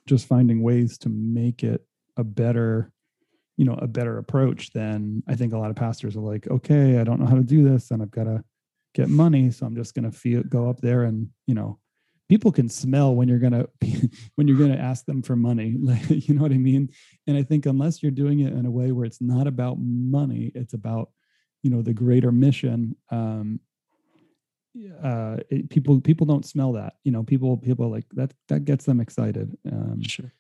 [0.06, 1.84] just finding ways to make it
[2.16, 2.90] a better
[3.58, 6.98] you know a better approach than i think a lot of pastors are like okay
[6.98, 8.42] i don't know how to do this and i've got to
[8.94, 11.78] get money so i'm just going to feel go up there and you know
[12.30, 13.68] people can smell when you're going to
[14.36, 15.76] when you're going to ask them for money.
[15.80, 16.88] Like you know what i mean?
[17.26, 20.52] And i think unless you're doing it in a way where it's not about money
[20.54, 21.10] it's about
[21.62, 23.60] you know the greater mission um,
[25.02, 26.94] uh, it, people people don't smell that.
[27.04, 29.56] You know, people people are like that that gets them excited.
[29.70, 30.32] Um, Sure.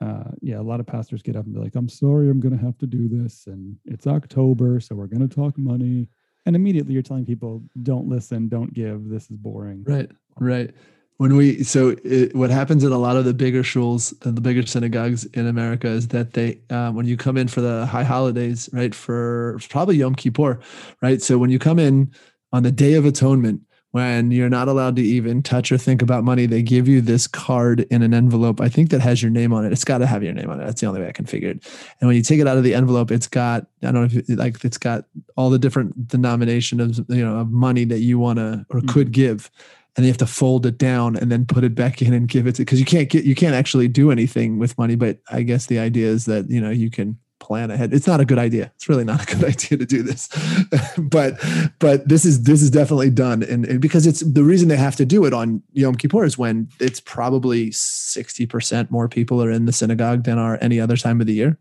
[0.00, 2.56] uh, yeah, a lot of pastors get up and be like, "I'm sorry, I'm going
[2.58, 6.08] to have to do this, and it's October, so we're going to talk money."
[6.46, 9.08] And immediately you're telling people, "Don't listen, don't give.
[9.10, 10.70] This is boring." Right, right.
[11.18, 14.40] When we so it, what happens in a lot of the bigger shuls and the
[14.42, 18.04] bigger synagogues in America is that they uh, when you come in for the high
[18.04, 20.60] holidays, right, for probably Yom Kippur,
[21.00, 21.22] right.
[21.22, 22.12] So when you come in
[22.52, 23.62] on the Day of Atonement,
[23.96, 27.26] when you're not allowed to even touch or think about money, they give you this
[27.26, 28.60] card in an envelope.
[28.60, 29.72] I think that has your name on it.
[29.72, 30.66] It's got to have your name on it.
[30.66, 31.66] That's the only way I can figure it.
[31.98, 34.28] And when you take it out of the envelope, it's got I don't know if
[34.28, 38.18] it, like it's got all the different denomination of you know of money that you
[38.18, 39.50] want to or could give
[39.96, 42.46] and you have to fold it down and then put it back in and give
[42.46, 45.42] it to because you can't get you can't actually do anything with money but i
[45.42, 47.92] guess the idea is that you know you can plan ahead.
[47.94, 48.72] It's not a good idea.
[48.74, 50.28] It's really not a good idea to do this.
[50.98, 51.38] But
[51.78, 53.42] but this is this is definitely done.
[53.42, 56.36] And, and because it's the reason they have to do it on yom kippur is
[56.38, 61.20] when it's probably 60% more people are in the synagogue than are any other time
[61.20, 61.58] of the year.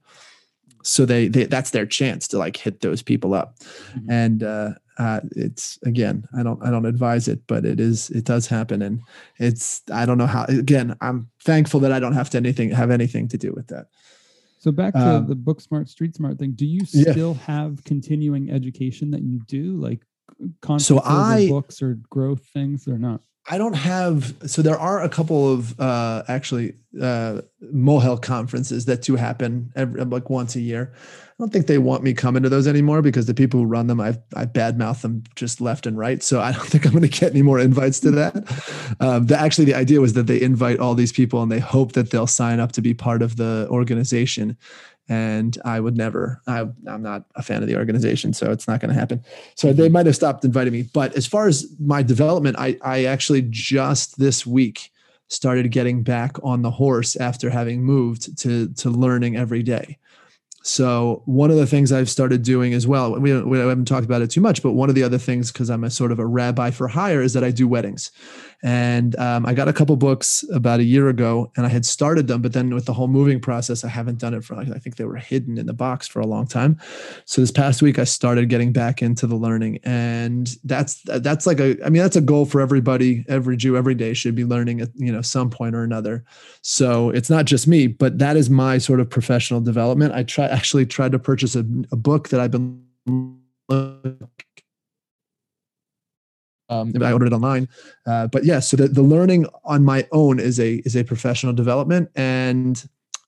[0.84, 3.60] So they, they that's their chance to like hit those people up.
[3.93, 4.06] Mhm.
[4.10, 8.23] and uh uh, it's again i don't i don't advise it but it is it
[8.25, 9.01] does happen and
[9.39, 12.91] it's i don't know how again i'm thankful that i don't have to anything have
[12.91, 13.88] anything to do with that
[14.58, 16.53] So back to Um, the book smart, street smart thing.
[16.55, 17.12] Do you Yeah.
[17.12, 20.01] still have continuing education that you do, like
[20.62, 23.21] conferences So or I- books or growth things, or not?
[23.47, 27.41] I don't have so there are a couple of uh actually uh
[27.73, 30.93] Mohel conferences that do happen every like once a year.
[30.95, 33.88] I don't think they want me coming to those anymore because the people who run
[33.88, 36.23] them I I badmouth them just left and right.
[36.23, 38.36] So I don't think I'm going to get any more invites to that.
[38.99, 41.91] Um, the, actually, the idea was that they invite all these people and they hope
[41.91, 44.58] that they'll sign up to be part of the organization.
[45.07, 46.41] And I would never.
[46.47, 49.23] I, I'm not a fan of the organization, so it's not going to happen.
[49.55, 50.83] So they might have stopped inviting me.
[50.93, 54.91] But as far as my development, I, I actually just this week
[55.27, 59.97] started getting back on the horse after having moved to to learning every day.
[60.65, 64.23] So one of the things I've started doing as well, we, we haven't talked about
[64.23, 66.25] it too much, but one of the other things, because I'm a sort of a
[66.25, 68.09] rabbi for hire, is that I do weddings.
[68.63, 72.27] And um, I got a couple books about a year ago, and I had started
[72.27, 74.55] them, but then with the whole moving process, I haven't done it for.
[74.55, 76.79] like I think they were hidden in the box for a long time.
[77.25, 81.59] So this past week, I started getting back into the learning, and that's that's like
[81.59, 81.77] a.
[81.85, 83.25] I mean, that's a goal for everybody.
[83.27, 86.23] Every Jew every day should be learning at you know some point or another.
[86.61, 90.13] So it's not just me, but that is my sort of professional development.
[90.13, 92.81] I try actually tried to purchase a, a book that I've been
[96.69, 97.67] um, I ordered it online,
[98.08, 98.60] uh, but yeah.
[98.60, 102.84] So the, the learning on my own is a is a professional development, and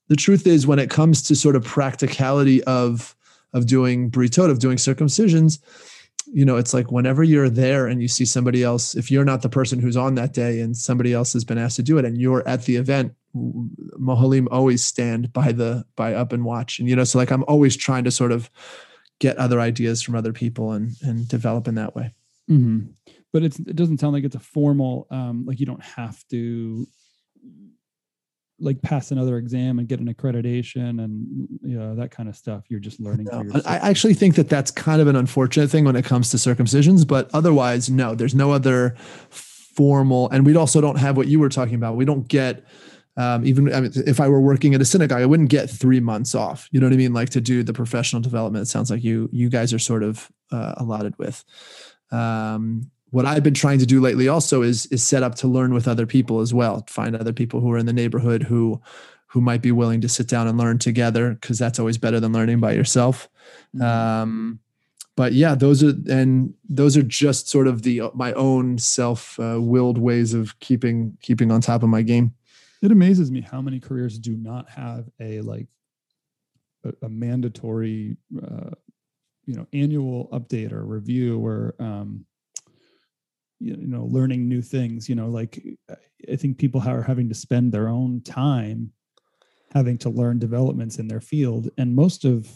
[0.08, 3.14] the truth is, when it comes to sort of practicality of
[3.52, 5.58] of doing britot, of doing circumcisions,
[6.32, 9.42] you know, it's like whenever you're there and you see somebody else, if you're not
[9.42, 12.04] the person who's on that day and somebody else has been asked to do it,
[12.04, 16.88] and you're at the event, Mohalim always stand by the by up and watch, and
[16.88, 18.50] you know, so like I'm always trying to sort of
[19.20, 22.14] get other ideas from other people and and develop in that way.
[22.46, 22.80] hmm
[23.38, 26.88] But it's it doesn't sound like it's a formal um, like you don't have to
[28.58, 32.64] like pass another exam and get an accreditation and you know that kind of stuff.
[32.68, 33.66] You're just learning for No, yourself.
[33.68, 37.06] I actually think that that's kind of an unfortunate thing when it comes to circumcisions,
[37.06, 38.96] but otherwise, no, there's no other
[39.30, 41.94] formal, and we also don't have what you were talking about.
[41.94, 42.64] We don't get
[43.16, 46.00] um, even I mean, if I were working at a synagogue, I wouldn't get three
[46.00, 46.68] months off.
[46.72, 47.12] You know what I mean?
[47.12, 48.62] Like to do the professional development.
[48.62, 51.44] It sounds like you you guys are sort of uh, allotted with.
[52.10, 55.72] Um, what I've been trying to do lately also is is set up to learn
[55.74, 56.84] with other people as well.
[56.88, 58.80] Find other people who are in the neighborhood who
[59.28, 62.32] who might be willing to sit down and learn together because that's always better than
[62.32, 63.28] learning by yourself.
[63.76, 63.82] Mhm.
[63.82, 64.58] Um,
[65.16, 69.58] but yeah, those are and those are just sort of the my own self uh,
[69.60, 72.34] willed ways of keeping keeping on top of my game.
[72.80, 75.66] it amazes me how many careers do not have a like
[76.84, 78.70] a, a mandatory uh,
[79.46, 82.24] you know annual update or review or um
[83.60, 85.62] you know learning new things you know like
[86.30, 88.90] i think people are having to spend their own time
[89.72, 92.48] having to learn developments in their field and most of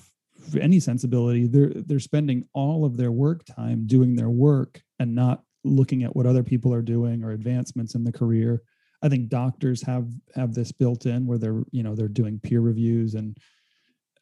[0.61, 5.43] any sensibility they're they're spending all of their work time doing their work and not
[5.65, 8.62] looking at what other people are doing or advancements in the career.
[9.03, 12.61] I think doctors have have this built in where they're you know they're doing peer
[12.61, 13.37] reviews and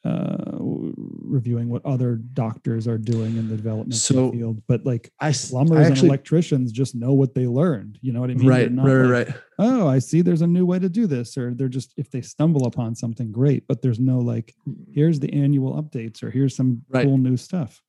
[0.03, 0.57] uh,
[1.31, 4.61] reviewing what other doctors are doing in the development So, field.
[4.67, 7.97] But like I, s- I plumbers and actually electricians just know what they learned.
[8.01, 8.47] You know what I mean?
[8.47, 9.35] Right, right, like, right.
[9.57, 10.21] Oh, I see.
[10.21, 13.31] There's a new way to do this, or they're just if they stumble upon something
[13.31, 14.53] great, but there's no like
[14.91, 17.05] here's the annual updates or here's some Right.
[17.05, 17.81] cool new stuff.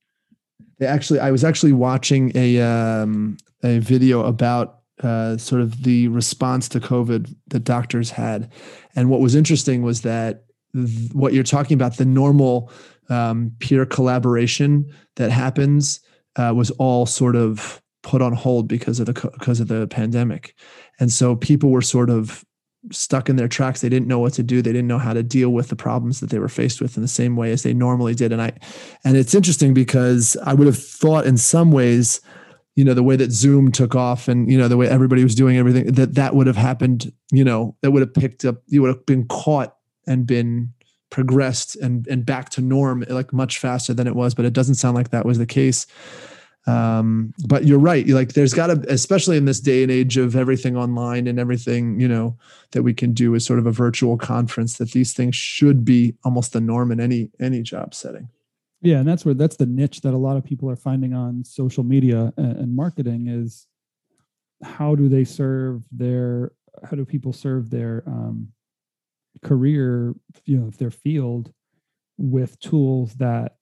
[0.79, 6.07] they actually I was actually watching a um, a video about uh, sort of the
[6.09, 8.51] response to COVID that doctors had,
[8.95, 10.45] and what was interesting was that
[11.13, 12.71] what you're talking about the normal
[13.13, 14.85] um, peer collaboration
[15.15, 16.01] that happens
[16.35, 20.55] uh, was all sort of put on hold because of the because of the pandemic,
[20.99, 22.43] and so people were sort of
[22.91, 23.81] stuck in their tracks.
[23.81, 24.61] They didn't know what to do.
[24.61, 27.01] They didn't know how to deal with the problems that they were faced with in
[27.01, 28.31] the same way as they normally did.
[28.31, 28.51] And I,
[29.05, 32.19] and it's interesting because I would have thought in some ways,
[32.75, 35.35] you know, the way that Zoom took off and, you know, the way everybody was
[35.35, 38.81] doing everything that that would have happened, you know, that would have picked up, you
[38.81, 40.73] would have been caught and been
[41.13, 44.75] progressed and, and back to norm like much faster than it was, but it doesn't
[44.75, 45.85] sound like that was the case.
[46.65, 50.33] Um but you're right like there's got to especially in this day and age of
[50.33, 52.37] everything online and everything you know
[52.71, 56.15] that we can do is sort of a virtual conference that these things should be
[56.23, 58.29] almost the norm in any any job setting.
[58.81, 61.43] Yeah and that's where that's the niche that a lot of people are finding on
[61.43, 63.67] social media and, and marketing is
[64.63, 66.53] how do they serve their
[66.89, 68.47] how do people serve their um
[69.41, 70.13] career
[70.45, 71.51] you know their field
[72.17, 73.55] with tools that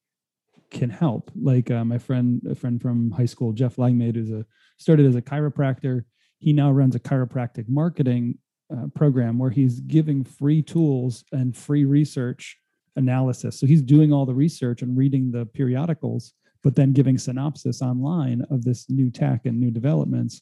[0.72, 1.32] can help.
[1.40, 4.46] Like uh, my friend, a friend from high school, Jeff Langmaid, who's a
[4.78, 6.06] started as a chiropractor.
[6.40, 8.38] He now runs a chiropractic marketing
[8.74, 12.58] uh, program where he's giving free tools and free research
[12.96, 13.60] analysis.
[13.60, 18.44] So he's doing all the research and reading the periodicals, but then giving synopsis online
[18.50, 20.42] of this new tech and new developments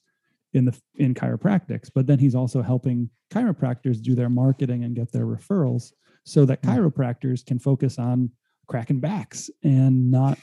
[0.54, 1.90] in the in chiropractics.
[1.94, 5.92] But then he's also helping chiropractors do their marketing and get their referrals
[6.24, 6.72] so that hmm.
[6.72, 8.32] chiropractors can focus on
[8.68, 10.38] cracking backs and not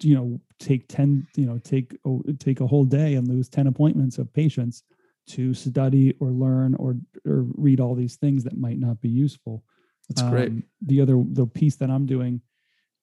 [0.00, 1.96] you know take 10 you know take
[2.38, 4.82] take a whole day and lose 10 appointments of patients
[5.28, 6.96] to study or learn or
[7.26, 9.62] or read all these things that might not be useful
[10.08, 12.40] that's um, great the other the piece that i'm doing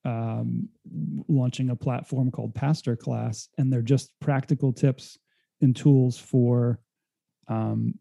[0.04, 0.70] um,
[1.28, 5.18] launching a platform called pastor class and they're just practical tips
[5.62, 6.80] and tools for
[7.48, 7.98] um,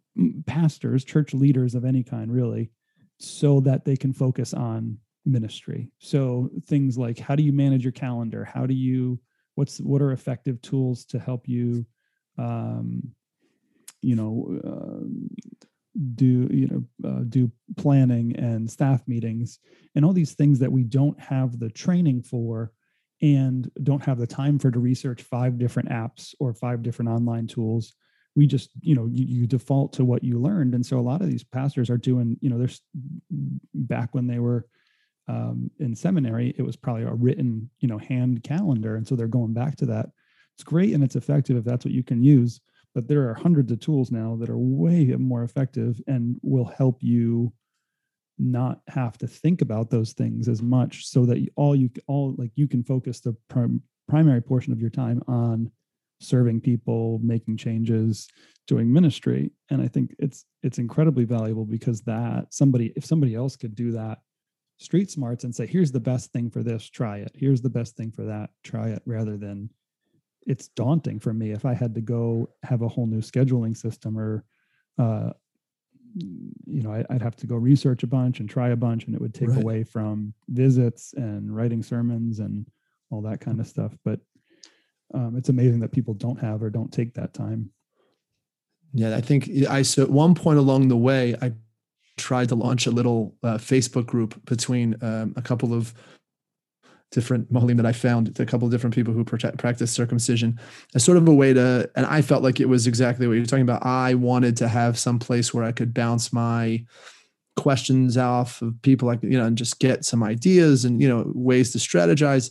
[0.46, 2.70] pastors church leaders of any kind really
[3.18, 5.90] so that they can focus on ministry.
[5.98, 8.44] So things like how do you manage your calendar?
[8.44, 9.20] How do you
[9.54, 11.86] what's what are effective tools to help you
[12.38, 13.14] um,
[14.02, 15.06] you know uh,
[16.14, 19.58] do you know uh, do planning and staff meetings
[19.94, 22.72] and all these things that we don't have the training for
[23.22, 27.46] and don't have the time for to research five different apps or five different online
[27.46, 27.94] tools
[28.36, 31.20] we just you know you, you, default to what you learned and so a lot
[31.20, 32.80] of these pastors are doing you know there's
[33.74, 34.66] back when they were
[35.28, 38.96] um, in seminary, it was probably a written, you know, hand calendar.
[38.96, 40.10] And so they're going back to that.
[40.54, 42.60] It's great and it's effective if that's what you can use.
[42.94, 47.02] But there are hundreds of tools now that are way more effective and will help
[47.02, 47.52] you
[48.38, 52.50] not have to think about those things as much so that all you all like
[52.54, 55.70] you can focus the prim, primary portion of your time on
[56.20, 58.28] serving people making changes
[58.66, 63.56] doing ministry and i think it's it's incredibly valuable because that somebody if somebody else
[63.56, 64.18] could do that
[64.78, 67.32] street smarts and say, here's the best thing for this, try it.
[67.34, 69.70] Here's the best thing for that, try it, rather than
[70.46, 74.18] it's daunting for me if I had to go have a whole new scheduling system
[74.18, 74.44] or,
[74.98, 75.30] uh,
[76.14, 79.14] you know, I, would have to go research a bunch and try a bunch, and
[79.14, 79.62] it would take right.
[79.62, 82.66] away from visits and writing sermons and
[83.10, 83.96] all that kind of stuff.
[84.04, 84.20] But
[85.12, 87.70] um, it's amazing that people don't have or don't take that time.
[88.92, 91.52] Yeah, I think I so at one point along the way, I
[92.16, 95.92] tried to launch a little uh, Facebook group between um, a couple of
[97.14, 100.58] different Mohalim that I found, a couple of different people who practice circumcision,
[100.94, 103.46] as sort of a way to, and I felt like it was exactly what you're
[103.46, 103.86] talking about.
[103.86, 106.84] I wanted to have some place where I could bounce my
[107.56, 111.30] questions off of people like, you know, and just get some ideas and, you know,
[111.34, 112.50] ways to strategize.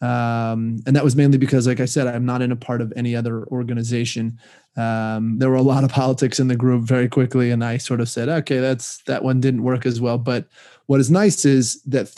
[0.00, 2.92] Um, and that was mainly because, like I said, I'm not in a part of
[2.96, 4.38] any other organization.
[4.76, 8.00] Um, there were a lot of politics in the group very quickly, and I sort
[8.00, 10.18] of said, okay, that's that one didn't work as well.
[10.18, 10.46] But
[10.84, 12.08] what is nice is that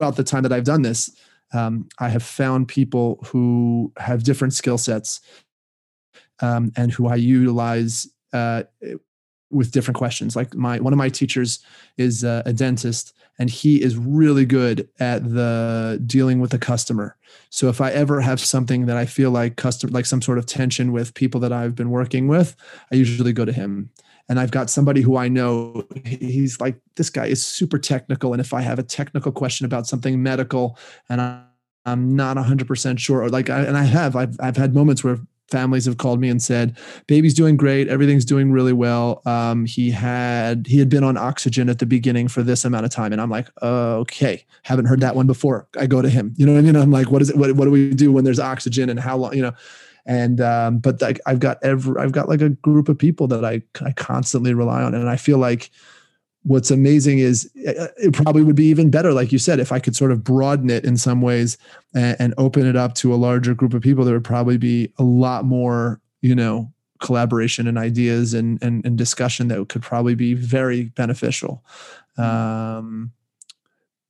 [0.00, 1.14] throughout the time that I've done this,
[1.52, 5.20] um, I have found people who have different skill sets
[6.40, 8.62] um, and who I utilize uh,
[9.50, 10.34] with different questions.
[10.36, 11.58] Like my one of my teachers
[11.98, 17.16] is uh, a dentist, and he is really good at the dealing with the customer.
[17.50, 20.46] So if I ever have something that I feel like custom like some sort of
[20.46, 22.56] tension with people that I've been working with,
[22.90, 23.90] I usually go to him.
[24.30, 28.40] And I've got somebody who I know he's like this guy is super technical and
[28.40, 30.78] if I have a technical question about something medical
[31.08, 31.20] and
[31.84, 35.18] I'm not 100% sure or like I, and I have I've I've had moments where
[35.50, 36.76] families have called me and said,
[37.06, 37.88] "Baby's doing great.
[37.88, 42.28] Everything's doing really well." Um, he had he had been on oxygen at the beginning
[42.28, 45.86] for this amount of time, and I'm like, "Okay, haven't heard that one before." I
[45.86, 46.34] go to him.
[46.36, 46.76] You know what I mean?
[46.76, 47.36] I'm like, "What is it?
[47.36, 49.52] What, what do we do when there's oxygen and how long?" You know.
[50.06, 53.44] And um, but like I've got every I've got like a group of people that
[53.44, 55.70] I I constantly rely on, and I feel like
[56.42, 59.78] what's amazing is uh, it probably would be even better like you said if i
[59.78, 61.58] could sort of broaden it in some ways
[61.94, 64.90] and, and, open it up to a larger group of people there would probably be
[64.98, 70.14] a lot more you know collaboration and ideas and and, and discussion that could probably
[70.14, 71.64] be very beneficial.
[72.16, 73.12] Um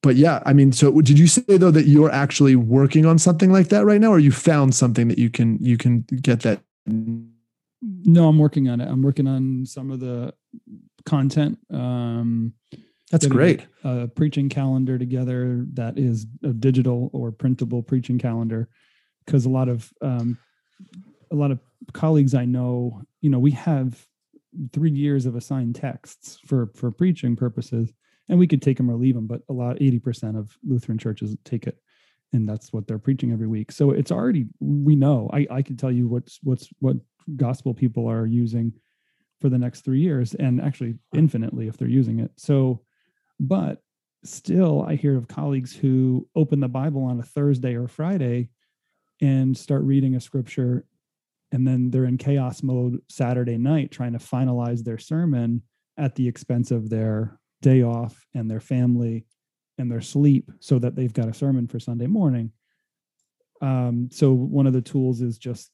[0.03, 3.53] but yeah i mean so did you say though that you're actually working on something
[3.53, 6.61] like that right now or you found something that you can you can get that
[6.87, 10.33] no i'm working on it i'm working on some of the
[11.05, 11.59] content.
[11.73, 12.55] Um,
[13.11, 13.67] That's great.
[13.85, 18.69] A, a, preaching calendar together that is a digital or printable preaching calendar,
[19.25, 20.39] because a lot of um,
[21.31, 21.61] a lot of
[21.93, 24.07] colleagues I know, you know, we have
[24.73, 27.93] three years of assigned texts for for preaching purposes,
[28.31, 29.27] and we could take them or leave them.
[29.27, 31.77] But a lot, eighty percent of Lutheran churches take it,
[32.33, 33.73] and that's what they're preaching every week.
[33.73, 35.29] So it's already we know.
[35.33, 36.97] I I can tell you what's what's what
[37.37, 38.73] gospel people are using
[39.41, 42.31] for the next three years and actually infinitely if they're using it.
[42.37, 42.83] So,
[43.39, 43.83] but
[44.25, 48.51] still, I hear of colleagues who open the Bible on a Thursday or Friday
[49.21, 50.85] and start reading a scripture,
[51.53, 55.63] and then they're in chaos mode Saturday night trying to finalize their sermon
[55.99, 59.27] at the expense of their day off and their family
[59.79, 62.53] and their sleep so that they've got a sermon for Sunday morning.
[63.61, 65.71] Um, so one of the tools is just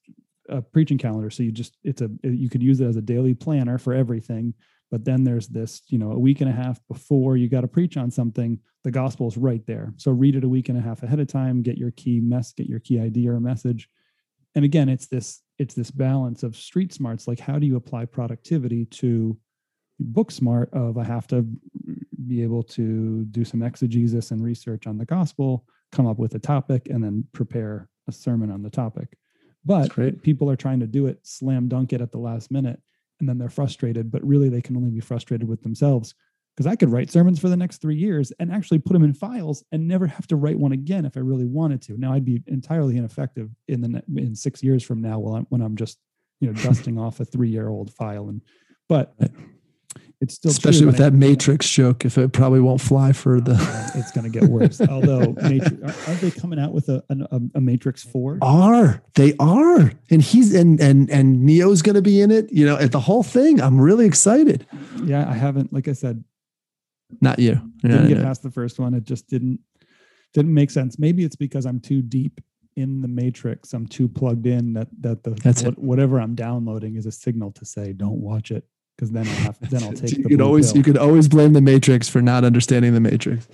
[0.49, 1.31] a preaching calendar.
[1.31, 4.55] So you just it's a you could use it as a daily planner for everything.
[4.91, 7.69] But then there's this, you know, a week and a half before you got to
[7.69, 9.93] preach on something, the gospel is right there.
[9.97, 12.53] So read it a week and a half ahead of time, get your key mess,
[12.53, 13.89] get your key idea or message.
[14.55, 17.27] And again, it's this it's this balance of street smarts.
[17.27, 19.37] Like how do you apply productivity to
[20.01, 21.47] book smart of I have to
[22.27, 26.39] be able to do some exegesis and research on the gospel, come up with a
[26.39, 29.17] topic, and then prepare a sermon on the topic.
[29.65, 29.93] But
[30.23, 32.81] people are trying to do it, slam dunk it at the last minute,
[33.21, 34.11] and then they're frustrated.
[34.11, 36.15] But really, they can only be frustrated with themselves
[36.57, 39.13] because I could write sermons for the next three years and actually put them in
[39.13, 41.99] files and never have to write one again if I really wanted to.
[41.99, 45.61] Now I'd be entirely ineffective in the in six years from now when I'm, when
[45.61, 45.99] I'm just
[46.41, 48.41] you know dusting off a three year old file and
[48.89, 49.15] but
[50.21, 52.07] it's still especially with that Matrix joke.
[52.07, 54.81] If it probably won't fly for the, oh, it's going to get worse.
[54.89, 58.39] Although, Matrix, aren't they coming out with a a, a Matrix Four?
[58.41, 62.51] Are they are, and he's and and and Neo's going to be in it.
[62.51, 63.61] You know, at the whole thing.
[63.61, 64.67] I'm really excited.
[65.05, 65.73] Yeah, I haven't.
[65.73, 66.25] Like I said,
[67.21, 67.61] not you.
[67.83, 68.95] Didn't get past the first one.
[68.95, 69.61] It just didn't
[70.33, 70.99] didn't make sense.
[70.99, 72.41] Maybe it's because I'm too deep
[72.75, 73.75] in the matrix.
[73.75, 77.53] I'm too plugged in that that the That's what, whatever I'm downloading is a signal
[77.53, 78.65] to say don't watch it
[78.97, 80.17] because then I'll have then I'll take.
[80.17, 80.79] you could always pill.
[80.79, 83.47] you could always blame the Matrix for not understanding the Matrix.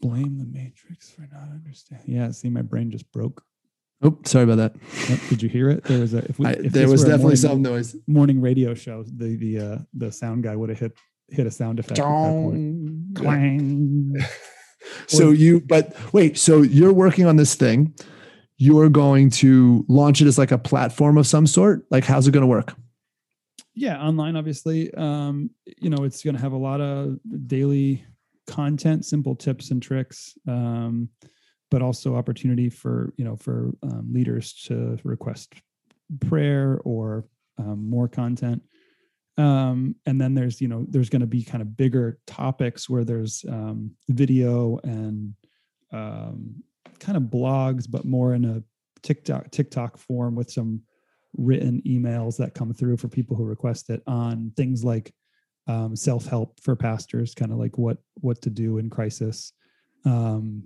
[0.00, 2.14] Blame the Matrix for not understanding.
[2.14, 3.42] Yeah, see, my brain just broke.
[4.02, 4.74] Oh, sorry about that.
[5.08, 5.84] Yep, did you hear it?
[5.84, 6.18] There was a.
[6.18, 7.96] If we, I, if there was definitely morning, some noise.
[8.06, 9.04] Morning radio show.
[9.04, 10.92] The the uh, the sound guy would have hit
[11.30, 11.98] hit a sound effect.
[11.98, 14.14] Clang.
[15.06, 16.36] so you, but wait.
[16.36, 17.94] So you're working on this thing.
[18.56, 21.86] You're going to launch it as like a platform of some sort.
[21.90, 22.74] Like, how's it going to work?
[23.74, 24.92] Yeah online obviously.
[24.94, 28.04] Um, you know it's going to have a lot of daily
[28.46, 31.08] content simple tips and tricks um,
[31.70, 35.54] but also opportunity for you know for um, leaders to request
[36.20, 37.24] prayer or
[37.58, 38.62] um, more content.
[39.36, 43.04] Um, and then there's you know there's going to be kind of bigger topics where
[43.04, 45.34] there's um, video and
[45.92, 48.62] kind of blogs but more in a
[49.02, 50.80] tiktok tiktok form with some
[51.36, 55.12] written emails that come through for people who request it on things like
[55.66, 59.52] um, self-help for pastors kind of like what what to do in crisis
[60.04, 60.62] um,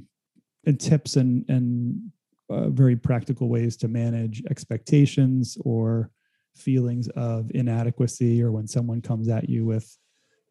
[0.67, 2.11] and tips and and
[2.51, 6.11] uh, very practical ways to manage expectations or
[6.57, 9.97] feelings of inadequacy or when someone comes at you with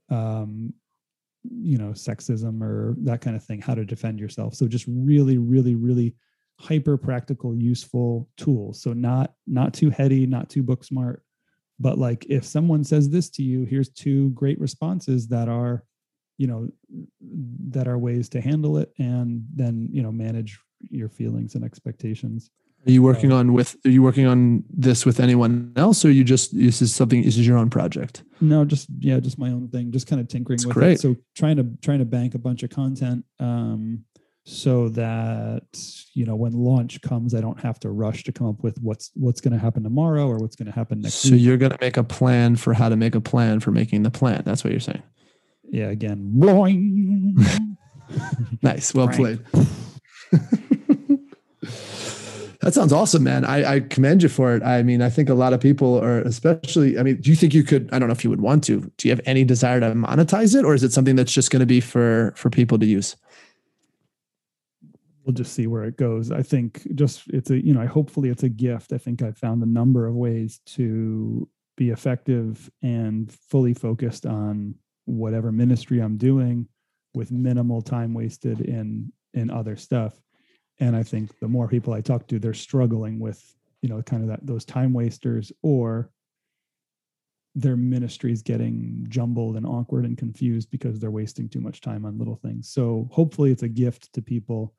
[0.09, 0.74] um,
[1.43, 4.53] you know sexism or that kind of thing how to defend yourself.
[4.53, 6.15] So just really really really
[6.60, 11.24] hyper practical useful tools so not not too heady not too book smart
[11.80, 15.84] but like if someone says this to you here's two great responses that are
[16.38, 16.70] you know
[17.70, 22.51] that are ways to handle it and then you know manage your feelings and expectations.
[22.86, 26.24] Are you working on with are you working on this with anyone else or you
[26.24, 28.24] just this is something this is your own project?
[28.39, 30.93] No just yeah just my own thing just kind of tinkering That's with great.
[30.93, 34.05] it so trying to trying to bank a bunch of content um
[34.49, 35.63] so that
[36.13, 39.11] you know when launch comes i don't have to rush to come up with what's
[39.13, 41.73] what's going to happen tomorrow or what's going to happen next So week you're going
[41.73, 44.43] to make a plan for how to make a plan for making the plan.
[44.45, 45.03] That's what you're saying.
[45.69, 47.35] yeah again blowing
[48.61, 48.93] Nice.
[48.93, 49.43] Well Frank.
[49.51, 49.67] played.
[52.61, 53.45] that sounds awesome, man.
[53.45, 54.63] I, I commend you for it.
[54.63, 57.53] I mean, I think a lot of people are, especially, I mean, do you think
[57.53, 59.79] you could, I don't know if you would want to, do you have any desire
[59.79, 62.79] to monetize it or is it something that's just going to be for, for people
[62.79, 63.15] to use?
[65.28, 66.32] We'll just see where it goes.
[66.32, 68.93] I think just it's a you know, I hopefully it's a gift.
[68.93, 74.73] I think I've found a number of ways to be effective and fully focused on
[75.03, 76.67] whatever ministry I'm doing
[77.13, 80.17] with minimal time wasted in in other stuff.
[80.80, 83.43] And I think the more people I talk to, they're struggling with,
[83.82, 86.09] you know, kind of that those time wasters or
[87.53, 92.17] their ministries getting jumbled and awkward and confused because they're wasting too much time on
[92.17, 92.69] little things.
[92.69, 94.73] So hopefully it's a gift to people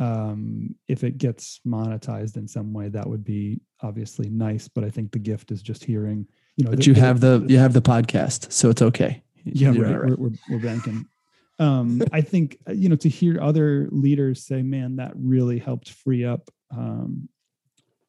[0.00, 4.90] um if it gets monetized in some way that would be obviously nice but i
[4.90, 6.26] think the gift is just hearing
[6.56, 9.22] you know But the- you have the, you have the podcast, so it's okay.
[9.44, 10.10] yeah You're right.
[10.10, 11.06] We're, we're, we're banking
[11.60, 15.88] um i think uh, you know to hear other leaders say man that really helped
[15.90, 17.28] free up um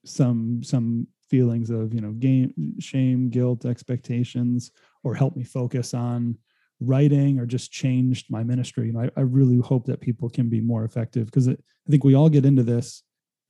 [0.03, 4.71] some some feelings of you know game shame guilt expectations
[5.03, 6.35] or help me focus on
[6.79, 8.91] writing or just changed my ministry.
[8.91, 11.55] Know i, I really hope that people can be more effective because i
[11.89, 13.03] think we all get into this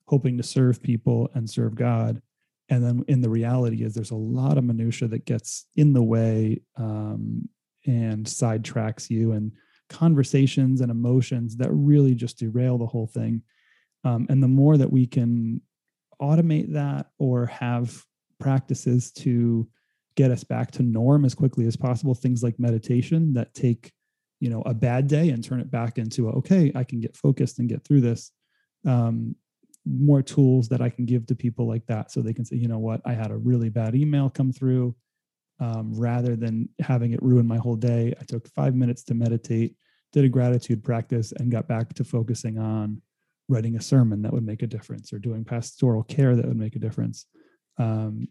[0.08, 2.22] hoping to serve people and serve god.
[2.70, 6.04] And then in the reality is there's a lot of minutia that gets in the
[6.04, 7.48] way um,
[7.86, 9.52] and sidetracks you and
[9.90, 13.44] conversations and emotions that really just derail the whole thing.
[14.04, 15.62] Um, and the more that we can
[16.22, 18.04] automate that or have
[18.40, 19.68] practices to
[20.16, 22.16] get us back to norm as quickly as possible.
[22.16, 23.92] Things like meditation that take
[24.40, 27.60] you know a bad day and turn it back into okay i can get focused
[27.60, 28.32] and get through this.
[28.86, 29.36] Um,
[29.88, 32.68] more tools that i can give to people like that so they can say you
[32.68, 33.02] know what?
[33.06, 34.96] I had a really bad email come through.
[35.62, 39.78] Um, rather than having it ruin my whole day i took five minutes to meditate
[40.12, 43.02] did a gratitude practice and got back to focusing on
[43.48, 46.76] writing a sermon that would make a difference or doing pastoral care that would make
[46.76, 47.26] a difference.
[47.78, 48.30] Um,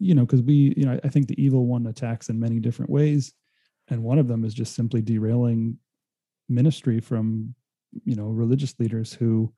[0.00, 2.90] you know because we you know i think the evil one attacks in many different
[2.90, 3.32] ways
[3.88, 5.78] and one of them is just simply derailing
[6.48, 7.54] ministry from
[8.04, 9.52] you know religious leaders who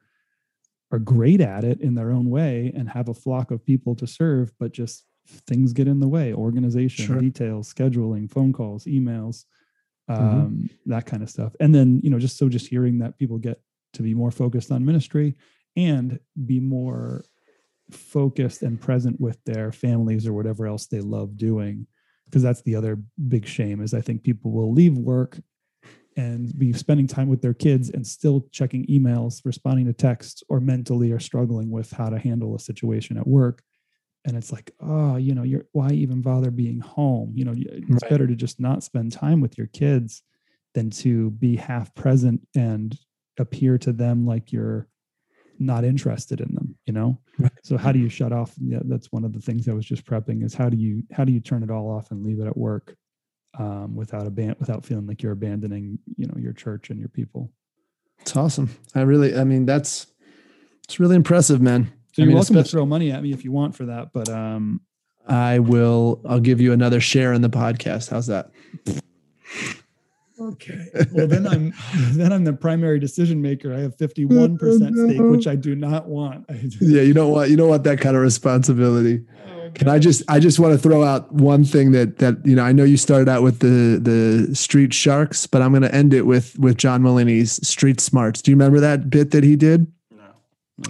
[0.91, 4.07] are great at it in their own way and have a flock of people to
[4.07, 7.21] serve but just things get in the way organization Sure.
[7.21, 9.45] details scheduling phone calls emails
[10.11, 10.19] Mhm.
[10.19, 13.39] um, that kind of stuff and then you know just so just hearing that people
[13.39, 13.63] get
[13.95, 15.37] to be more focused on ministry
[15.77, 17.25] and be more
[17.95, 21.87] focused and present with their families or whatever else they love doing
[22.27, 25.39] because that's the other big shame is i think people will leave work
[26.17, 30.61] and be spending time with their kids and still checking emails responding to texts or
[30.61, 33.63] mentally are struggling with how to handle a situation at work
[34.27, 38.03] and it's like oh you know you're why even bother being home you know it's
[38.03, 38.11] Right.
[38.11, 40.23] better to just not spend time with your kids
[40.75, 42.99] than to be half present and
[43.39, 44.87] appear to them like you're
[45.59, 47.53] not interested in them you know Right.
[47.63, 50.05] so how do you shut off yeah that's one of the things i was just
[50.05, 52.47] prepping is how do you how do you turn it all off and leave it
[52.47, 52.97] at work
[53.59, 57.09] um, without a ban- without feeling like you're abandoning you know your church and your
[57.11, 57.51] people
[58.21, 58.71] It's awesome.
[58.95, 60.07] I really, I mean, that's,
[60.85, 61.93] it's really impressive, man.
[62.13, 64.13] so I you're mean, welcome to throw money at me if you want for that
[64.13, 64.81] but um
[65.29, 68.11] I will, I'll give you another share in the podcast.
[68.11, 68.51] How's that?
[70.49, 71.73] Okay well then i'm
[72.13, 74.59] then i'm the primary decision maker i have 51%
[75.09, 76.45] stake which i do not want
[76.81, 79.25] Yeah, you don't want you don't want that kind of responsibility.
[79.49, 82.55] Oh, Can I just I just want to throw out one thing that that you
[82.57, 85.95] know I know you started out with the the Street Sharks, but I'm going to
[85.95, 88.43] end it with with John Mulaney's Street Smarts.
[88.43, 89.87] Do you remember that bit that he did?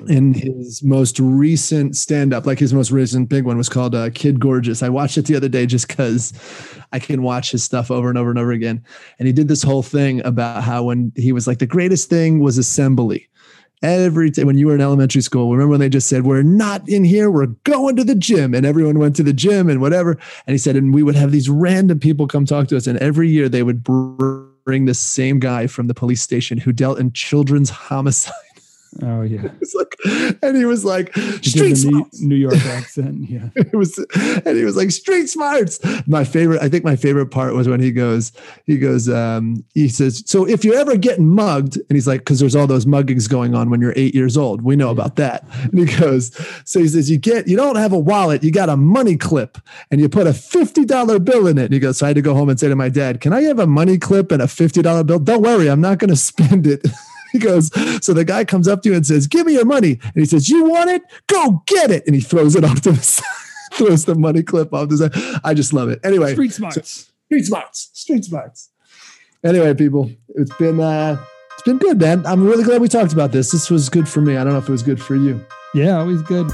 [0.08, 4.10] In his most recent stand up, like his most recent big one was called uh,
[4.10, 4.82] Kid Gorgeous.
[4.82, 6.32] I watched it the other day just because
[6.92, 8.82] I can watch his stuff over and over and over again.
[9.18, 12.40] And he did this whole thing about how when he was like, the greatest thing
[12.40, 13.28] was assembly
[13.82, 16.88] every time when you were in elementary school remember when they just said we're not
[16.88, 20.12] in here we're going to the gym and everyone went to the gym and whatever
[20.46, 22.98] and he said and we would have these random people come talk to us and
[22.98, 27.12] every year they would bring the same guy from the police station who dealt in
[27.12, 28.34] children's homicide
[29.00, 29.48] oh yeah.
[29.60, 29.96] It's like,
[30.42, 32.20] and he was like street New, smarts.
[32.20, 33.48] New york accent yeah.
[33.54, 33.98] It was
[34.44, 35.80] and he was like street smarts.
[36.06, 38.32] My favorite i think my favorite part was when he goes
[38.66, 42.40] he goes um he says so if you're ever getting mugged and he's like because
[42.40, 44.62] there's all those muggings going on when you're eight years old.
[44.62, 45.46] We know about that.
[45.62, 46.34] And he goes
[46.64, 49.58] so he says you get you don't have a wallet you got a money clip
[49.90, 51.66] and you put a $50 bill in it.
[51.66, 53.32] And he goes so i had to go home and say to my dad can
[53.32, 55.18] i have a money clip and a $50 bill?
[55.18, 56.86] Don't worry i'm not going to spend it
[57.32, 57.70] he goes,
[58.04, 60.24] so the guy comes up to you and says, "Give me your money," and he
[60.24, 61.02] says, "You want it?
[61.26, 63.24] Go get it!" And he throws it off to the side,
[63.74, 65.40] throws the money clip off the side.
[65.44, 66.00] I just love it.
[66.04, 67.10] Anyway, Street smarts.
[67.26, 68.70] street smarts, street smarts.
[69.44, 71.16] Anyway, people, it's been uh,
[71.54, 72.24] it's been good, man.
[72.26, 73.50] I'm really glad we talked about this.
[73.50, 74.36] This was good for me.
[74.36, 75.44] I don't know if it was good for you.
[75.74, 76.50] yeah, always good.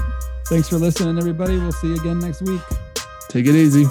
[0.47, 1.57] Thanks for listening, everybody.
[1.57, 2.61] We'll see you again next week.
[3.29, 3.85] Take it easy.